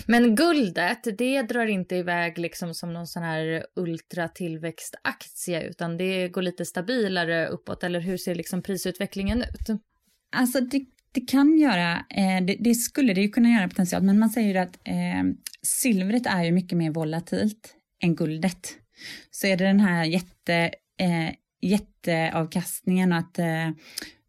Men 0.06 0.36
guldet, 0.36 1.18
det 1.18 1.42
drar 1.42 1.66
inte 1.66 1.96
iväg 1.96 2.38
liksom 2.38 2.74
som 2.74 2.94
någon 2.94 3.08
sån 3.08 3.24
här 3.24 3.66
ultratillväxtaktie 3.76 5.64
utan 5.64 5.98
det 5.98 6.30
går 6.30 6.42
lite 6.42 6.66
stabilare 6.66 7.48
uppåt 7.48 7.84
eller 7.84 8.00
hur 8.00 8.18
ser 8.18 8.36
liksom 8.36 8.62
prisutvecklingen 8.62 9.42
ut? 9.42 9.82
Alltså 10.36 10.62
det, 10.62 10.86
det 11.12 11.22
kan 11.22 11.58
göra, 11.58 11.94
eh, 11.94 12.46
det, 12.48 12.58
det, 12.60 12.76
skulle 12.76 13.14
det 13.14 13.22
ju 13.22 13.30
kunna 13.30 13.50
göra 13.50 13.68
potentiellt 13.68 14.06
men 14.06 14.20
man 14.20 14.30
säger 14.30 14.54
ju 14.54 14.58
att 14.58 14.76
eh, 14.88 15.24
silvret 15.62 16.26
är 16.26 16.44
ju 16.44 16.52
mycket 16.52 16.78
mer 16.78 16.92
volatilt 16.92 17.76
än 18.04 18.16
guldet. 18.16 18.78
Så 19.32 19.48
är 19.48 19.58
det 19.58 19.66
den 19.66 19.80
här 19.80 20.06
jätte, 20.06 20.72
eh, 21.00 21.36
jätteavkastningen 21.62 23.12
och 23.12 23.18
att 23.18 23.40
eh, 23.40 23.70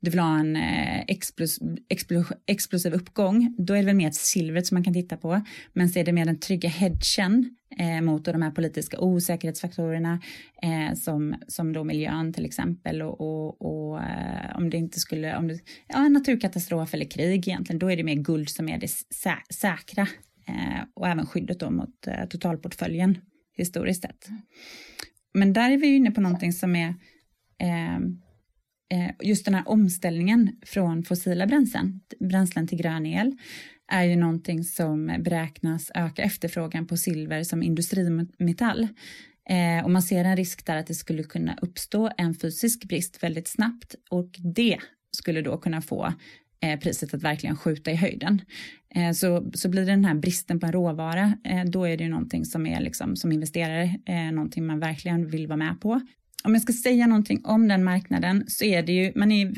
du 0.03 0.11
vill 0.11 0.21
ha 0.21 0.39
en 0.39 0.57
eh, 0.57 1.01
explos, 1.09 1.59
explos, 1.89 2.27
explosiv 2.47 2.95
uppgång, 2.95 3.55
då 3.59 3.75
är 3.75 3.79
det 3.79 3.87
väl 3.87 3.97
mer 3.97 4.11
silvret 4.11 4.67
som 4.67 4.75
man 4.75 4.85
kan 4.85 4.95
titta 4.95 5.17
på. 5.17 5.43
Men 5.73 5.89
så 5.89 5.99
är 5.99 6.05
det 6.05 6.13
mer 6.13 6.25
den 6.25 6.41
trygga 6.41 6.69
hedgen 6.69 7.57
eh, 7.79 8.01
mot 8.01 8.25
de 8.25 8.43
här 8.43 8.51
politiska 8.51 9.01
osäkerhetsfaktorerna 9.01 10.21
eh, 10.63 10.95
som, 10.95 11.35
som 11.49 11.73
då 11.73 11.85
miljön 11.85 12.33
till 12.33 12.45
exempel 12.45 13.03
och, 13.03 13.21
och, 13.21 13.63
och 13.63 14.03
eh, 14.03 14.57
om 14.57 14.71
det 14.71 14.77
inte 14.77 15.01
skulle, 15.01 15.37
om 15.37 15.49
det, 15.49 15.59
ja 15.89 16.07
en 16.07 16.13
naturkatastrof 16.13 16.95
eller 16.95 17.11
krig 17.11 17.49
egentligen, 17.49 17.79
då 17.79 17.91
är 17.91 17.97
det 17.97 18.05
mer 18.05 18.15
guld 18.15 18.49
som 18.49 18.69
är 18.69 18.79
det 18.79 18.89
sä, 18.89 19.35
säkra 19.51 20.07
eh, 20.49 20.83
och 20.95 21.09
även 21.09 21.27
skyddet 21.27 21.61
då 21.61 21.71
mot 21.71 22.07
eh, 22.07 22.25
totalportföljen 22.25 23.19
historiskt 23.57 24.03
sett. 24.03 24.29
Men 25.35 25.53
där 25.53 25.71
är 25.71 25.79
vi 25.79 25.97
inne 25.97 26.11
på 26.11 26.21
någonting 26.21 26.53
som 26.53 26.77
är 26.77 26.95
Eh, 27.63 27.99
Eh, 28.93 29.11
just 29.23 29.45
den 29.45 29.55
här 29.55 29.69
omställningen 29.69 30.57
från 30.67 31.03
fossila 31.03 31.47
bränslen, 31.47 32.01
bränslen 32.21 32.67
till 32.67 32.79
grön 32.79 33.07
el 33.07 33.37
är 33.93 34.05
ju 34.05 34.17
någonting 34.17 34.65
som 34.65 35.07
beräknas 35.19 35.91
öka 35.95 36.23
efterfrågan 36.23 36.87
på 36.87 36.97
silver 36.97 37.43
som 37.43 37.63
industrimetall. 37.63 38.89
Eh, 39.49 39.85
och 39.85 39.91
man 39.91 40.03
ser 40.03 40.25
en 40.25 40.37
risk 40.37 40.67
där 40.67 40.77
att 40.77 40.87
det 40.87 40.95
skulle 40.95 41.23
kunna 41.23 41.59
uppstå 41.63 42.11
en 42.17 42.35
fysisk 42.35 42.85
brist 42.85 43.23
väldigt 43.23 43.49
snabbt 43.49 43.95
och 44.11 44.31
det 44.39 44.79
skulle 45.17 45.43
då 45.43 45.59
kunna 45.59 45.83
få 45.83 46.13
eh, 46.63 46.81
priset 46.81 47.15
att 47.15 47.23
verkligen 47.23 47.57
skjuta 47.57 47.91
i 47.91 47.95
höjden. 47.95 48.43
Eh, 48.95 49.13
så, 49.13 49.51
så 49.55 49.69
blir 49.69 49.83
det 49.83 49.93
den 49.93 50.05
här 50.05 50.15
bristen 50.15 50.61
på 50.61 50.67
en 50.67 50.73
råvara, 50.73 51.39
eh, 51.45 51.65
då 51.65 51.85
är 51.85 51.97
det 51.97 52.05
ju 52.05 52.11
någonting 52.11 52.45
som 52.45 52.67
är 52.67 52.81
liksom 52.81 53.17
som 53.17 53.33
investerare, 53.33 53.99
eh, 54.07 54.33
någonting 54.33 54.67
man 54.67 54.81
verkligen 54.81 55.29
vill 55.29 55.47
vara 55.47 55.57
med 55.57 55.81
på 55.81 56.01
om 56.45 56.53
jag 56.53 56.63
ska 56.63 56.73
säga 56.73 57.07
någonting 57.07 57.41
om 57.45 57.69
den 57.69 57.85
marknaden 57.85 58.45
så 58.49 58.65
är 58.65 58.83
det 58.83 58.93
ju, 58.93 59.13
man 59.15 59.33
är, 59.33 59.55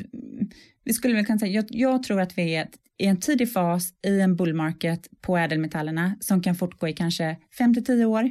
vi 0.84 0.92
skulle 0.92 1.14
väl 1.14 1.26
kunna 1.26 1.38
säga, 1.38 1.52
jag, 1.52 1.64
jag 1.68 2.02
tror 2.02 2.20
att 2.20 2.38
vi 2.38 2.56
är 2.56 2.68
i 2.98 3.06
en 3.06 3.20
tidig 3.20 3.52
fas 3.52 3.92
i 4.06 4.20
en 4.20 4.36
bull 4.36 4.54
market 4.54 5.08
på 5.20 5.38
ädelmetallerna 5.38 6.16
som 6.20 6.42
kan 6.42 6.54
fortgå 6.54 6.88
i 6.88 6.92
kanske 6.92 7.36
5 7.58 7.74
till 7.74 7.84
10 7.84 8.04
år 8.04 8.30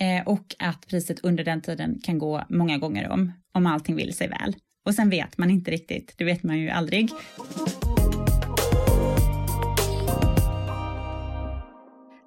eh, 0.00 0.26
och 0.26 0.54
att 0.58 0.86
priset 0.86 1.20
under 1.20 1.44
den 1.44 1.60
tiden 1.60 2.00
kan 2.02 2.18
gå 2.18 2.44
många 2.48 2.78
gånger 2.78 3.08
om, 3.08 3.32
om 3.54 3.66
allting 3.66 3.96
vill 3.96 4.14
sig 4.14 4.28
väl. 4.28 4.56
Och 4.86 4.94
sen 4.94 5.10
vet 5.10 5.38
man 5.38 5.50
inte 5.50 5.70
riktigt, 5.70 6.14
det 6.16 6.24
vet 6.24 6.42
man 6.42 6.58
ju 6.58 6.70
aldrig. 6.70 7.10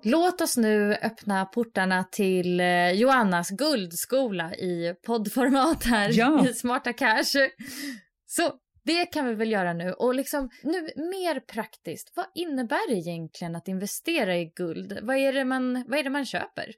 Låt 0.07 0.41
oss 0.41 0.57
nu 0.57 0.93
öppna 0.93 1.45
portarna 1.45 2.03
till 2.03 2.59
eh, 2.59 2.91
Joannas 2.91 3.49
guldskola 3.49 4.55
i 4.55 4.95
poddformat 5.05 5.83
här 5.83 6.09
ja. 6.13 6.49
i 6.49 6.53
Smarta 6.53 6.93
Cash. 6.93 7.49
Så 8.25 8.53
det 8.83 9.05
kan 9.05 9.27
vi 9.27 9.33
väl 9.33 9.51
göra 9.51 9.73
nu. 9.73 9.91
Och 9.91 10.15
liksom 10.15 10.49
nu 10.63 10.81
mer 10.95 11.39
praktiskt, 11.39 12.13
vad 12.15 12.25
innebär 12.35 12.89
det 12.89 12.95
egentligen 12.95 13.55
att 13.55 13.67
investera 13.67 14.37
i 14.37 14.45
guld? 14.55 14.99
Vad 15.01 15.15
är 15.15 15.33
det 15.33 15.45
man, 15.45 15.85
vad 15.87 15.99
är 15.99 16.03
det 16.03 16.09
man 16.09 16.25
köper? 16.25 16.73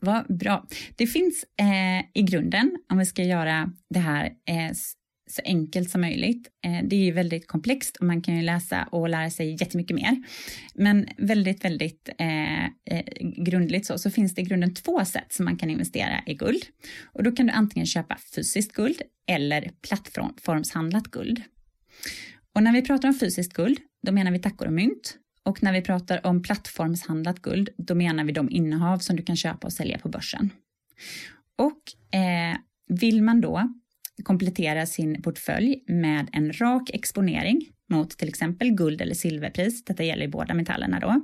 Vad 0.00 0.38
bra. 0.38 0.66
Det 0.96 1.06
finns 1.06 1.44
eh, 1.44 2.10
i 2.14 2.22
grunden, 2.22 2.78
om 2.92 2.98
vi 2.98 3.04
ska 3.04 3.22
göra 3.22 3.72
det 3.90 3.98
här 3.98 4.26
eh, 4.26 4.72
så 5.26 5.42
enkelt 5.44 5.90
som 5.90 6.00
möjligt. 6.00 6.48
Eh, 6.64 6.84
det 6.84 6.96
är 6.96 7.04
ju 7.04 7.12
väldigt 7.12 7.46
komplext 7.46 7.96
och 7.96 8.06
man 8.06 8.22
kan 8.22 8.36
ju 8.36 8.42
läsa 8.42 8.88
och 8.92 9.08
lära 9.08 9.30
sig 9.30 9.56
jättemycket 9.60 9.94
mer. 9.94 10.22
Men 10.74 11.08
väldigt, 11.16 11.64
väldigt 11.64 12.08
eh, 12.18 12.64
eh, 12.64 13.04
grundligt 13.20 13.86
så, 13.86 13.98
så 13.98 14.10
finns 14.10 14.34
det 14.34 14.42
i 14.42 14.44
grunden 14.44 14.74
två 14.74 15.04
sätt 15.04 15.32
som 15.32 15.44
man 15.44 15.56
kan 15.56 15.70
investera 15.70 16.22
i 16.26 16.34
guld. 16.34 16.62
Och 17.04 17.22
då 17.22 17.32
kan 17.32 17.46
du 17.46 17.52
antingen 17.52 17.86
köpa 17.86 18.16
fysiskt 18.34 18.72
guld 18.72 19.02
eller 19.26 19.70
plattformshandlat 19.88 21.04
guld. 21.04 21.42
Och 22.54 22.62
när 22.62 22.72
vi 22.72 22.82
pratar 22.82 23.08
om 23.08 23.14
fysiskt 23.14 23.52
guld, 23.52 23.78
då 24.06 24.12
menar 24.12 24.30
vi 24.30 24.38
tackor 24.38 24.66
och 24.66 24.72
mynt. 24.72 25.18
Och 25.42 25.62
när 25.62 25.72
vi 25.72 25.82
pratar 25.82 26.26
om 26.26 26.42
plattformshandlat 26.42 27.42
guld, 27.42 27.68
då 27.76 27.94
menar 27.94 28.24
vi 28.24 28.32
de 28.32 28.50
innehav 28.50 28.98
som 28.98 29.16
du 29.16 29.22
kan 29.22 29.36
köpa 29.36 29.66
och 29.66 29.72
sälja 29.72 29.98
på 29.98 30.08
börsen. 30.08 30.50
Och 31.58 32.16
eh, 32.18 32.56
vill 32.88 33.22
man 33.22 33.40
då 33.40 33.74
komplettera 34.22 34.86
sin 34.86 35.22
portfölj 35.22 35.84
med 35.86 36.28
en 36.32 36.52
rak 36.52 36.90
exponering 36.92 37.68
mot 37.90 38.10
till 38.10 38.28
exempel 38.28 38.70
guld 38.70 39.00
eller 39.00 39.14
silverpris, 39.14 39.84
detta 39.84 40.04
gäller 40.04 40.24
i 40.24 40.28
båda 40.28 40.54
metallerna 40.54 41.00
då, 41.00 41.20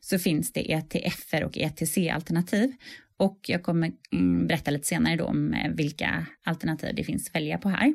så 0.00 0.18
finns 0.18 0.52
det 0.52 0.72
ETFer 0.72 1.44
och 1.44 1.58
ETC-alternativ. 1.58 2.72
Och 3.16 3.38
jag 3.46 3.62
kommer 3.62 3.92
mm, 4.12 4.46
berätta 4.46 4.70
lite 4.70 4.86
senare 4.86 5.16
då 5.16 5.24
om 5.24 5.54
eh, 5.54 5.70
vilka 5.70 6.26
alternativ 6.44 6.94
det 6.94 7.04
finns 7.04 7.28
att 7.28 7.34
välja 7.34 7.58
på 7.58 7.68
här. 7.68 7.94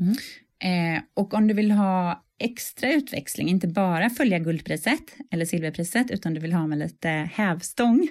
Mm. 0.00 0.16
Eh, 0.64 1.02
och 1.14 1.34
om 1.34 1.48
du 1.48 1.54
vill 1.54 1.70
ha 1.70 2.24
extra 2.38 2.92
utväxling, 2.92 3.48
inte 3.48 3.68
bara 3.68 4.10
följa 4.10 4.38
guldpriset 4.38 5.16
eller 5.30 5.44
silverpriset, 5.44 6.10
utan 6.10 6.34
du 6.34 6.40
vill 6.40 6.52
ha 6.52 6.66
med 6.66 6.78
lite 6.78 7.08
hävstång, 7.08 8.08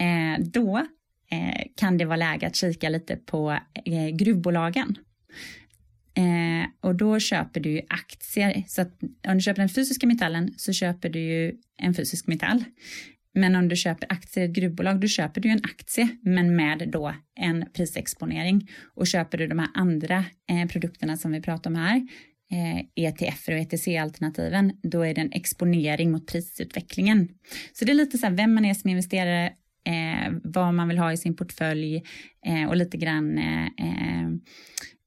eh, 0.00 0.44
då 0.44 0.86
Eh, 1.30 1.62
kan 1.76 1.98
det 1.98 2.04
vara 2.04 2.16
läge 2.16 2.46
att 2.46 2.56
kika 2.56 2.88
lite 2.88 3.16
på 3.16 3.58
eh, 3.84 4.08
gruvbolagen. 4.08 4.96
Eh, 6.16 6.70
och 6.80 6.94
då 6.94 7.20
köper 7.20 7.60
du 7.60 7.70
ju 7.70 7.80
aktier, 7.88 8.64
så 8.66 8.82
att 8.82 9.02
om 9.26 9.34
du 9.34 9.40
köper 9.40 9.62
den 9.62 9.68
fysiska 9.68 10.06
metallen 10.06 10.54
så 10.56 10.72
köper 10.72 11.08
du 11.08 11.18
ju 11.18 11.52
en 11.78 11.94
fysisk 11.94 12.26
metall. 12.26 12.64
Men 13.34 13.56
om 13.56 13.68
du 13.68 13.76
köper 13.76 14.12
aktier 14.12 14.44
i 14.44 14.46
ett 14.46 14.56
gruvbolag, 14.56 15.00
då 15.00 15.06
köper 15.06 15.40
du 15.40 15.48
ju 15.48 15.52
en 15.52 15.64
aktie, 15.64 16.08
men 16.22 16.56
med 16.56 16.88
då 16.92 17.14
en 17.40 17.64
prisexponering. 17.72 18.70
Och 18.94 19.06
köper 19.06 19.38
du 19.38 19.46
de 19.46 19.58
här 19.58 19.68
andra 19.74 20.24
eh, 20.50 20.68
produkterna 20.68 21.16
som 21.16 21.32
vi 21.32 21.40
pratar 21.40 21.70
om 21.70 21.76
här, 21.76 21.96
eh, 22.52 23.04
ETF 23.04 23.48
och 23.48 23.54
ETC-alternativen, 23.54 24.72
då 24.82 25.02
är 25.02 25.14
det 25.14 25.20
en 25.20 25.32
exponering 25.32 26.10
mot 26.10 26.26
prisutvecklingen. 26.26 27.28
Så 27.72 27.84
det 27.84 27.92
är 27.92 27.94
lite 27.94 28.18
så 28.18 28.26
här 28.26 28.34
vem 28.34 28.54
man 28.54 28.64
är 28.64 28.74
som 28.74 28.90
investerare, 28.90 29.52
eh, 29.84 30.32
vad 30.44 30.74
man 30.74 30.88
vill 30.88 30.98
ha 30.98 31.12
i 31.12 31.16
sin 31.16 31.36
portfölj 31.36 32.02
eh, 32.46 32.68
och 32.68 32.76
lite 32.76 32.96
grann 32.96 33.38
eh, 33.38 33.64
eh, 33.64 34.26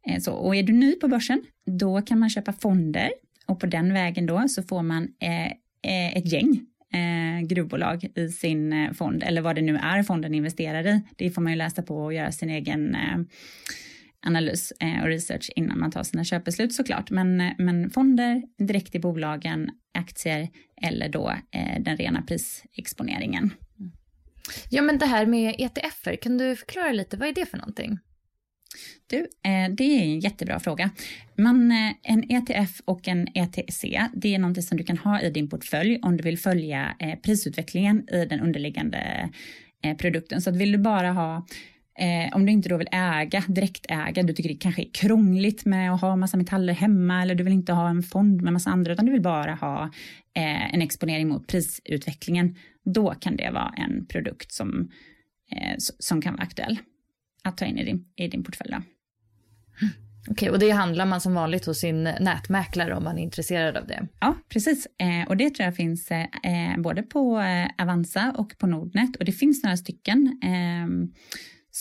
eh, 0.07 0.19
så. 0.19 0.33
Och 0.33 0.55
är 0.55 0.63
du 0.63 0.73
ny 0.73 0.95
på 0.95 1.07
börsen, 1.07 1.43
då 1.79 2.01
kan 2.01 2.19
man 2.19 2.29
köpa 2.29 2.53
fonder 2.53 3.09
och 3.47 3.59
på 3.59 3.65
den 3.65 3.93
vägen 3.93 4.25
då 4.25 4.47
så 4.47 4.63
får 4.63 4.83
man 4.83 5.07
eh, 5.21 5.45
eh, 5.91 6.17
ett 6.17 6.31
gäng 6.31 6.65
eh, 6.93 7.47
gruvbolag 7.47 8.07
i 8.15 8.29
sin 8.29 8.73
eh, 8.73 8.91
fond, 8.91 9.23
eller 9.23 9.41
vad 9.41 9.55
det 9.55 9.61
nu 9.61 9.75
är 9.77 10.03
fonden 10.03 10.33
investerar 10.33 10.87
i. 10.87 11.01
Det 11.15 11.29
får 11.29 11.41
man 11.41 11.51
ju 11.51 11.57
läsa 11.57 11.81
på 11.81 11.97
och 11.97 12.13
göra 12.13 12.31
sin 12.31 12.49
egen 12.49 12.95
eh, 12.95 13.17
analys 14.25 14.73
och 15.01 15.07
research 15.07 15.49
innan 15.55 15.79
man 15.79 15.91
tar 15.91 16.03
sina 16.03 16.23
köpbeslut 16.23 16.73
såklart. 16.73 17.09
Men, 17.11 17.51
men 17.57 17.89
fonder 17.89 18.43
direkt 18.57 18.95
i 18.95 18.99
bolagen, 18.99 19.69
aktier 19.97 20.49
eller 20.81 21.09
då 21.09 21.29
eh, 21.51 21.81
den 21.81 21.97
rena 21.97 22.21
prisexponeringen. 22.21 23.51
Ja 24.69 24.81
men 24.81 24.97
det 24.97 25.05
här 25.05 25.25
med 25.25 25.55
ETFer, 25.57 26.15
kan 26.15 26.37
du 26.37 26.55
förklara 26.55 26.91
lite, 26.91 27.17
vad 27.17 27.27
är 27.27 27.33
det 27.33 27.45
för 27.45 27.57
någonting? 27.57 27.99
Du, 29.07 29.17
eh, 29.19 29.75
det 29.77 29.83
är 29.83 30.01
en 30.01 30.19
jättebra 30.19 30.59
fråga. 30.59 30.89
Man, 31.37 31.71
eh, 31.71 31.91
en 32.03 32.31
ETF 32.31 32.81
och 32.85 33.07
en 33.07 33.27
ETC, 33.33 33.85
det 34.13 34.35
är 34.35 34.39
någonting 34.39 34.63
som 34.63 34.77
du 34.77 34.83
kan 34.83 34.97
ha 34.97 35.21
i 35.21 35.29
din 35.29 35.49
portfölj 35.49 35.99
om 36.01 36.17
du 36.17 36.23
vill 36.23 36.37
följa 36.37 36.95
eh, 36.99 37.15
prisutvecklingen 37.15 38.09
i 38.09 38.25
den 38.25 38.39
underliggande 38.39 39.29
produkten. 39.97 40.41
Så 40.41 40.49
att 40.49 40.55
vill 40.55 40.71
du 40.71 40.77
bara 40.77 41.11
ha 41.11 41.45
Eh, 41.99 42.35
om 42.35 42.45
du 42.45 42.51
inte 42.51 42.69
då 42.69 42.77
vill 42.77 42.87
äga, 42.91 43.43
direktäga, 43.47 44.23
du 44.23 44.33
tycker 44.33 44.49
det 44.49 44.55
kanske 44.55 44.81
är 44.81 44.89
krångligt 44.93 45.65
med 45.65 45.93
att 45.93 46.01
ha 46.01 46.15
massa 46.15 46.37
metaller 46.37 46.73
hemma 46.73 47.21
eller 47.21 47.35
du 47.35 47.43
vill 47.43 47.53
inte 47.53 47.73
ha 47.73 47.89
en 47.89 48.03
fond 48.03 48.41
med 48.41 48.53
massa 48.53 48.69
andra 48.69 48.93
utan 48.93 49.05
du 49.05 49.11
vill 49.11 49.21
bara 49.21 49.55
ha 49.55 49.83
eh, 50.33 50.73
en 50.73 50.81
exponering 50.81 51.27
mot 51.27 51.47
prisutvecklingen, 51.47 52.55
då 52.85 53.13
kan 53.13 53.35
det 53.35 53.51
vara 53.51 53.73
en 53.77 54.05
produkt 54.05 54.51
som, 54.51 54.91
eh, 55.51 55.75
som 55.77 56.21
kan 56.21 56.33
vara 56.33 56.43
aktuell 56.43 56.79
att 57.43 57.57
ta 57.57 57.65
in 57.65 57.77
i 57.77 57.85
din, 57.85 58.05
i 58.15 58.27
din 58.27 58.43
portfölj. 58.43 58.71
Då. 58.71 58.81
Okej, 60.29 60.49
okay, 60.49 60.49
och 60.49 60.59
det 60.59 60.71
handlar 60.71 61.05
man 61.05 61.21
som 61.21 61.33
vanligt 61.33 61.65
hos 61.65 61.77
sin 61.77 62.03
nätmäklare 62.03 62.95
om 62.95 63.03
man 63.03 63.17
är 63.17 63.23
intresserad 63.23 63.77
av 63.77 63.87
det? 63.87 64.07
Ja, 64.19 64.35
precis. 64.49 64.87
Eh, 64.99 65.27
och 65.27 65.37
det 65.37 65.49
tror 65.49 65.65
jag 65.65 65.75
finns 65.75 66.11
eh, 66.11 66.77
både 66.77 67.03
på 67.03 67.39
eh, 67.39 67.83
Avanza 67.83 68.33
och 68.37 68.57
på 68.57 68.67
Nordnet 68.67 69.15
och 69.15 69.25
det 69.25 69.31
finns 69.31 69.63
några 69.63 69.77
stycken. 69.77 70.39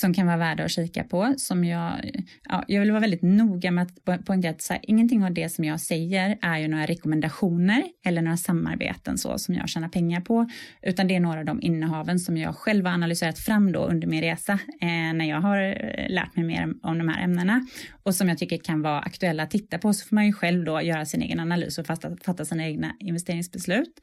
Som 0.00 0.14
kan 0.14 0.26
vara 0.26 0.36
värda 0.36 0.64
att 0.64 0.70
kika 0.70 1.04
på. 1.04 1.34
Som 1.36 1.64
jag, 1.64 2.10
ja, 2.48 2.64
jag 2.68 2.80
vill 2.80 2.90
vara 2.90 3.00
väldigt 3.00 3.22
noga 3.22 3.70
med 3.70 3.82
att 3.82 4.24
poängtera 4.24 4.50
att 4.50 4.62
så 4.62 4.72
här, 4.72 4.82
ingenting 4.82 5.24
av 5.24 5.34
det 5.34 5.48
som 5.48 5.64
jag 5.64 5.80
säger 5.80 6.38
är 6.42 6.58
ju 6.58 6.68
några 6.68 6.86
rekommendationer 6.86 7.84
eller 8.06 8.22
några 8.22 8.36
samarbeten 8.36 9.18
så 9.18 9.38
som 9.38 9.54
jag 9.54 9.68
tjänar 9.68 9.88
pengar 9.88 10.20
på, 10.20 10.48
utan 10.82 11.08
det 11.08 11.14
är 11.14 11.20
några 11.20 11.38
av 11.38 11.44
de 11.44 11.62
innehaven 11.62 12.18
som 12.18 12.36
jag 12.36 12.56
själv 12.56 12.86
har 12.86 12.92
analyserat 12.92 13.38
fram 13.38 13.72
då 13.72 13.80
under 13.80 14.08
min 14.08 14.20
resa 14.20 14.52
eh, 14.80 14.88
när 14.88 15.24
jag 15.24 15.40
har 15.40 15.62
eh, 15.62 16.08
lärt 16.08 16.36
mig 16.36 16.44
mer 16.44 16.74
om 16.82 16.98
de 16.98 17.08
här 17.08 17.24
ämnena 17.24 17.66
och 18.02 18.14
som 18.14 18.28
jag 18.28 18.38
tycker 18.38 18.58
kan 18.58 18.82
vara 18.82 19.00
aktuella 19.00 19.42
att 19.42 19.50
titta 19.50 19.78
på 19.78 19.92
så 19.92 20.08
får 20.08 20.14
man 20.14 20.26
ju 20.26 20.32
själv 20.32 20.64
då 20.64 20.82
göra 20.82 21.04
sin 21.04 21.22
egen 21.22 21.40
analys 21.40 21.78
och 21.78 21.86
fatta, 21.86 22.16
fatta 22.24 22.44
sina 22.44 22.66
egna 22.66 22.96
investeringsbeslut. 23.00 24.00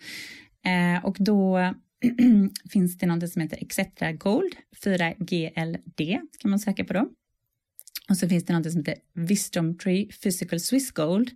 Eh, 0.66 1.06
och 1.06 1.16
då 1.20 1.74
finns 2.70 2.98
det 2.98 3.06
något 3.06 3.30
som 3.30 3.42
heter 3.42 3.58
Exetra 3.62 4.12
Gold, 4.12 4.56
4GLD 4.84 6.20
kan 6.40 6.52
man 6.52 6.60
söka 6.60 6.86
på 6.86 6.94
då. 6.94 7.10
Och 8.10 8.18
så 8.18 8.30
finns 8.30 8.46
det 8.46 8.54
något 8.54 8.72
som 8.72 8.80
heter 8.80 8.96
Wisdom 9.14 9.78
Tree 9.78 10.06
Physical 10.06 10.60
Swiss 10.60 10.92
Gold 10.92 11.32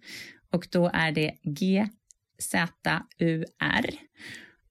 och 0.51 0.67
då 0.71 0.89
är 0.93 1.11
det 1.11 1.35
GZUR. 1.43 1.89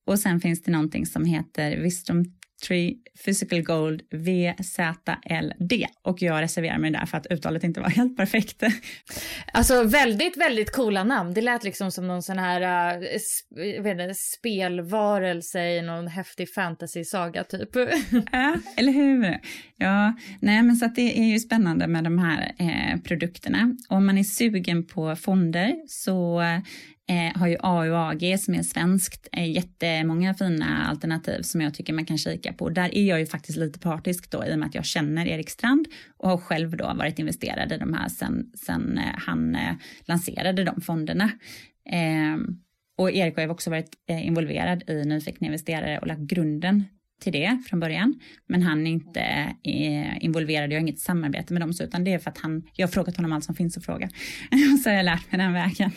Och 0.05 0.19
sen 0.19 0.41
finns 0.41 0.63
det 0.63 0.71
någonting 0.71 1.07
som 1.07 1.25
heter 1.25 1.77
Wisdom 1.77 2.25
Tree 2.67 2.95
Physical 3.25 3.63
Gold 3.63 4.03
VZLD 4.11 5.73
och 6.03 6.23
jag 6.23 6.43
reserverar 6.43 6.79
mig 6.79 6.91
där 6.91 7.07
för 7.07 7.19
att 7.19 7.27
uttalet 7.27 7.65
inte 7.65 7.81
var 7.81 7.89
helt 7.97 8.17
perfekt. 8.17 8.63
Alltså 9.53 9.83
väldigt, 9.83 10.37
väldigt 10.37 10.73
coola 10.73 11.05
namn. 11.05 11.35
Det 11.35 11.43
lät 11.43 11.65
liksom 11.65 11.91
som 11.91 12.07
någon 12.07 12.23
sån 12.23 12.39
här 12.39 12.95
uh, 12.97 13.83
vet 13.83 14.01
inte, 14.01 14.15
spelvarelse 14.15 15.69
i 15.69 15.83
någon 15.83 16.07
häftig 16.07 16.55
fantasy-saga 16.55 17.45
typ. 17.45 17.71
Ja, 18.33 18.57
eller 18.77 18.93
hur? 18.93 19.39
Ja, 19.77 20.15
nej 20.41 20.63
men 20.63 20.77
så 20.77 20.85
att 20.85 20.95
det 20.95 21.19
är 21.19 21.25
ju 21.25 21.39
spännande 21.39 21.87
med 21.87 22.05
de 22.05 22.19
här 22.19 22.53
eh, 22.59 23.01
produkterna. 23.01 23.77
Om 23.89 24.07
man 24.07 24.19
är 24.19 24.25
sugen 24.25 24.87
på 24.87 25.17
fonder 25.17 25.75
så 25.89 26.43
eh, 27.09 27.41
har 27.41 27.47
ju 27.47 27.57
AUAG 27.61 28.41
som 28.41 28.55
är 28.55 28.63
svenskt 28.63 29.29
eh, 29.33 29.51
jättemånga 29.51 30.35
fina 30.35 30.87
alternativ 30.87 31.43
som 31.43 31.61
jag 31.61 31.75
tycker 31.75 31.93
man 31.93 32.05
kan 32.05 32.19
kika 32.19 32.53
på. 32.53 32.69
Där 32.69 32.95
är 32.95 33.05
jag 33.05 33.21
ju 33.21 33.27
faktiskt 33.27 33.59
lite 33.59 33.79
partisk 33.79 34.31
då 34.31 34.45
i 34.47 34.55
och 34.55 34.59
med 34.59 34.67
att 34.69 34.75
jag 34.75 34.85
känner 34.85 35.27
Erik 35.27 35.51
Strand 35.51 35.87
och 36.17 36.29
har 36.29 36.39
själv 36.39 36.77
då 36.77 36.95
varit 36.95 37.19
investerad 37.19 37.73
i 37.73 37.79
de 37.79 37.95
här 37.95 38.09
sen, 38.09 38.53
sen 38.67 38.99
eh, 38.99 39.05
han 39.17 39.55
eh, 39.55 39.75
lanserade 40.05 40.65
de 40.65 40.81
fonderna. 40.81 41.31
Ehm, 41.91 42.61
och 42.99 43.11
Erik 43.11 43.37
har 43.37 43.43
ju 43.43 43.51
också 43.51 43.71
varit 43.71 43.91
eh, 44.09 44.27
involverad 44.27 44.91
i 44.91 45.05
Nyfikna 45.05 45.47
investerare 45.47 45.99
och 45.99 46.07
lagt 46.07 46.21
grunden 46.21 46.85
till 47.21 47.33
det 47.33 47.63
från 47.69 47.81
början. 47.81 48.21
Men 48.47 48.63
han 48.63 48.87
är 48.87 48.91
inte 48.91 49.21
eh, 49.65 50.25
involverad, 50.25 50.73
jag 50.73 50.77
har 50.77 50.81
inget 50.81 51.01
samarbete 51.01 51.53
med 51.53 51.63
dem, 51.63 51.73
så, 51.73 51.85
utan 51.85 52.05
det 52.05 52.13
är 52.13 52.19
för 52.19 52.31
att 52.31 52.39
han, 52.39 52.63
jag 52.73 52.87
har 52.87 52.93
frågat 52.93 53.17
honom 53.17 53.33
allt 53.33 53.45
som 53.45 53.55
finns 53.55 53.77
att 53.77 53.85
fråga. 53.85 54.09
så 54.83 54.91
har 54.91 54.97
jag 54.97 55.05
lärt 55.05 55.33
mig 55.33 55.39
den 55.39 55.53
vägen. 55.53 55.91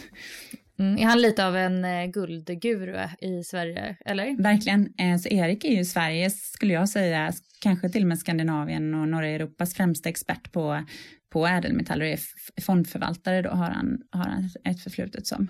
Mm, 0.80 0.98
är 0.98 1.06
han 1.06 1.22
lite 1.22 1.48
av 1.48 1.56
en 1.56 1.86
eh, 1.86 2.06
guldguru 2.06 3.08
i 3.22 3.44
Sverige, 3.44 3.98
eller? 4.06 4.44
Verkligen. 4.44 4.94
Eh, 4.98 5.18
så 5.18 5.30
Erik 5.30 5.66
är 5.66 5.76
ju 5.76 5.86
Sveriges, 5.86 6.52
skulle 6.52 6.74
jag 6.74 6.90
säga, 6.90 7.34
kanske 7.62 7.90
till 7.90 8.02
och 8.02 8.08
med 8.08 8.20
Skandinavien 8.20 8.94
och 8.94 9.08
norra 9.08 9.28
Europas 9.28 9.74
främsta 9.74 10.10
expert 10.10 10.52
på, 10.52 10.86
på 11.30 11.48
ädelmetaller 11.48 12.06
och 12.06 12.12
är 12.12 12.20
fondförvaltare 12.62 13.42
då 13.42 13.50
har 13.50 13.70
han, 13.70 13.98
har 14.12 14.24
han 14.24 14.50
ett 14.64 14.84
förflutet 14.84 15.28
som. 15.28 15.48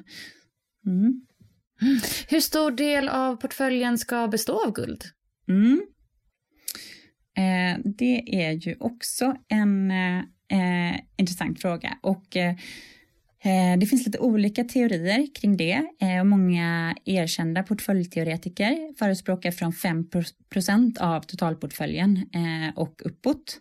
Mm. 0.85 1.25
Hur 2.27 2.39
stor 2.39 2.71
del 2.71 3.09
av 3.09 3.35
portföljen 3.35 3.97
ska 3.97 4.27
bestå 4.27 4.65
av 4.65 4.73
guld? 4.73 5.03
Mm. 5.47 5.81
Eh, 7.37 7.79
det 7.97 8.45
är 8.45 8.51
ju 8.51 8.75
också 8.79 9.35
en 9.47 9.91
eh, 9.91 10.99
intressant 11.17 11.61
fråga 11.61 11.97
och 12.01 12.37
eh, 12.37 12.55
Eh, 12.55 12.55
Eh, 13.43 13.79
det 13.79 13.85
finns 13.85 14.05
lite 14.05 14.19
olika 14.19 14.63
teorier 14.63 15.27
kring 15.35 15.57
det 15.57 15.83
eh, 16.01 16.19
och 16.19 16.27
många 16.27 16.95
erkända 17.05 17.63
portföljteoretiker 17.63 18.97
förespråkar 18.97 19.51
från 19.51 19.71
5% 19.71 20.99
av 20.99 21.21
totalportföljen 21.21 22.17
eh, 22.17 22.77
och 22.77 23.01
uppåt. 23.05 23.59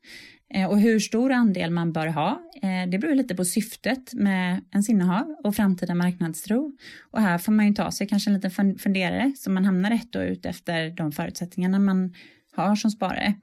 Och 0.68 0.80
hur 0.80 1.00
stor 1.00 1.32
andel 1.32 1.70
man 1.70 1.92
bör 1.92 2.06
ha, 2.06 2.42
det 2.90 2.98
beror 2.98 3.14
lite 3.14 3.34
på 3.34 3.44
syftet 3.44 4.14
med 4.14 4.60
ens 4.72 4.88
innehav 4.88 5.36
och 5.44 5.54
framtida 5.54 5.94
marknadstro. 5.94 6.76
Och 7.10 7.20
här 7.20 7.38
får 7.38 7.52
man 7.52 7.66
ju 7.66 7.74
ta 7.74 7.90
sig 7.90 8.06
kanske 8.08 8.30
en 8.30 8.34
liten 8.34 8.78
funderare 8.78 9.32
så 9.36 9.50
man 9.50 9.64
hamnar 9.64 9.90
rätt 9.90 10.14
och 10.14 10.22
ut 10.22 10.46
efter 10.46 10.90
de 10.90 11.12
förutsättningarna 11.12 11.78
man 11.78 12.14
har 12.56 12.76
som 12.76 12.90
sparare. 12.90 13.34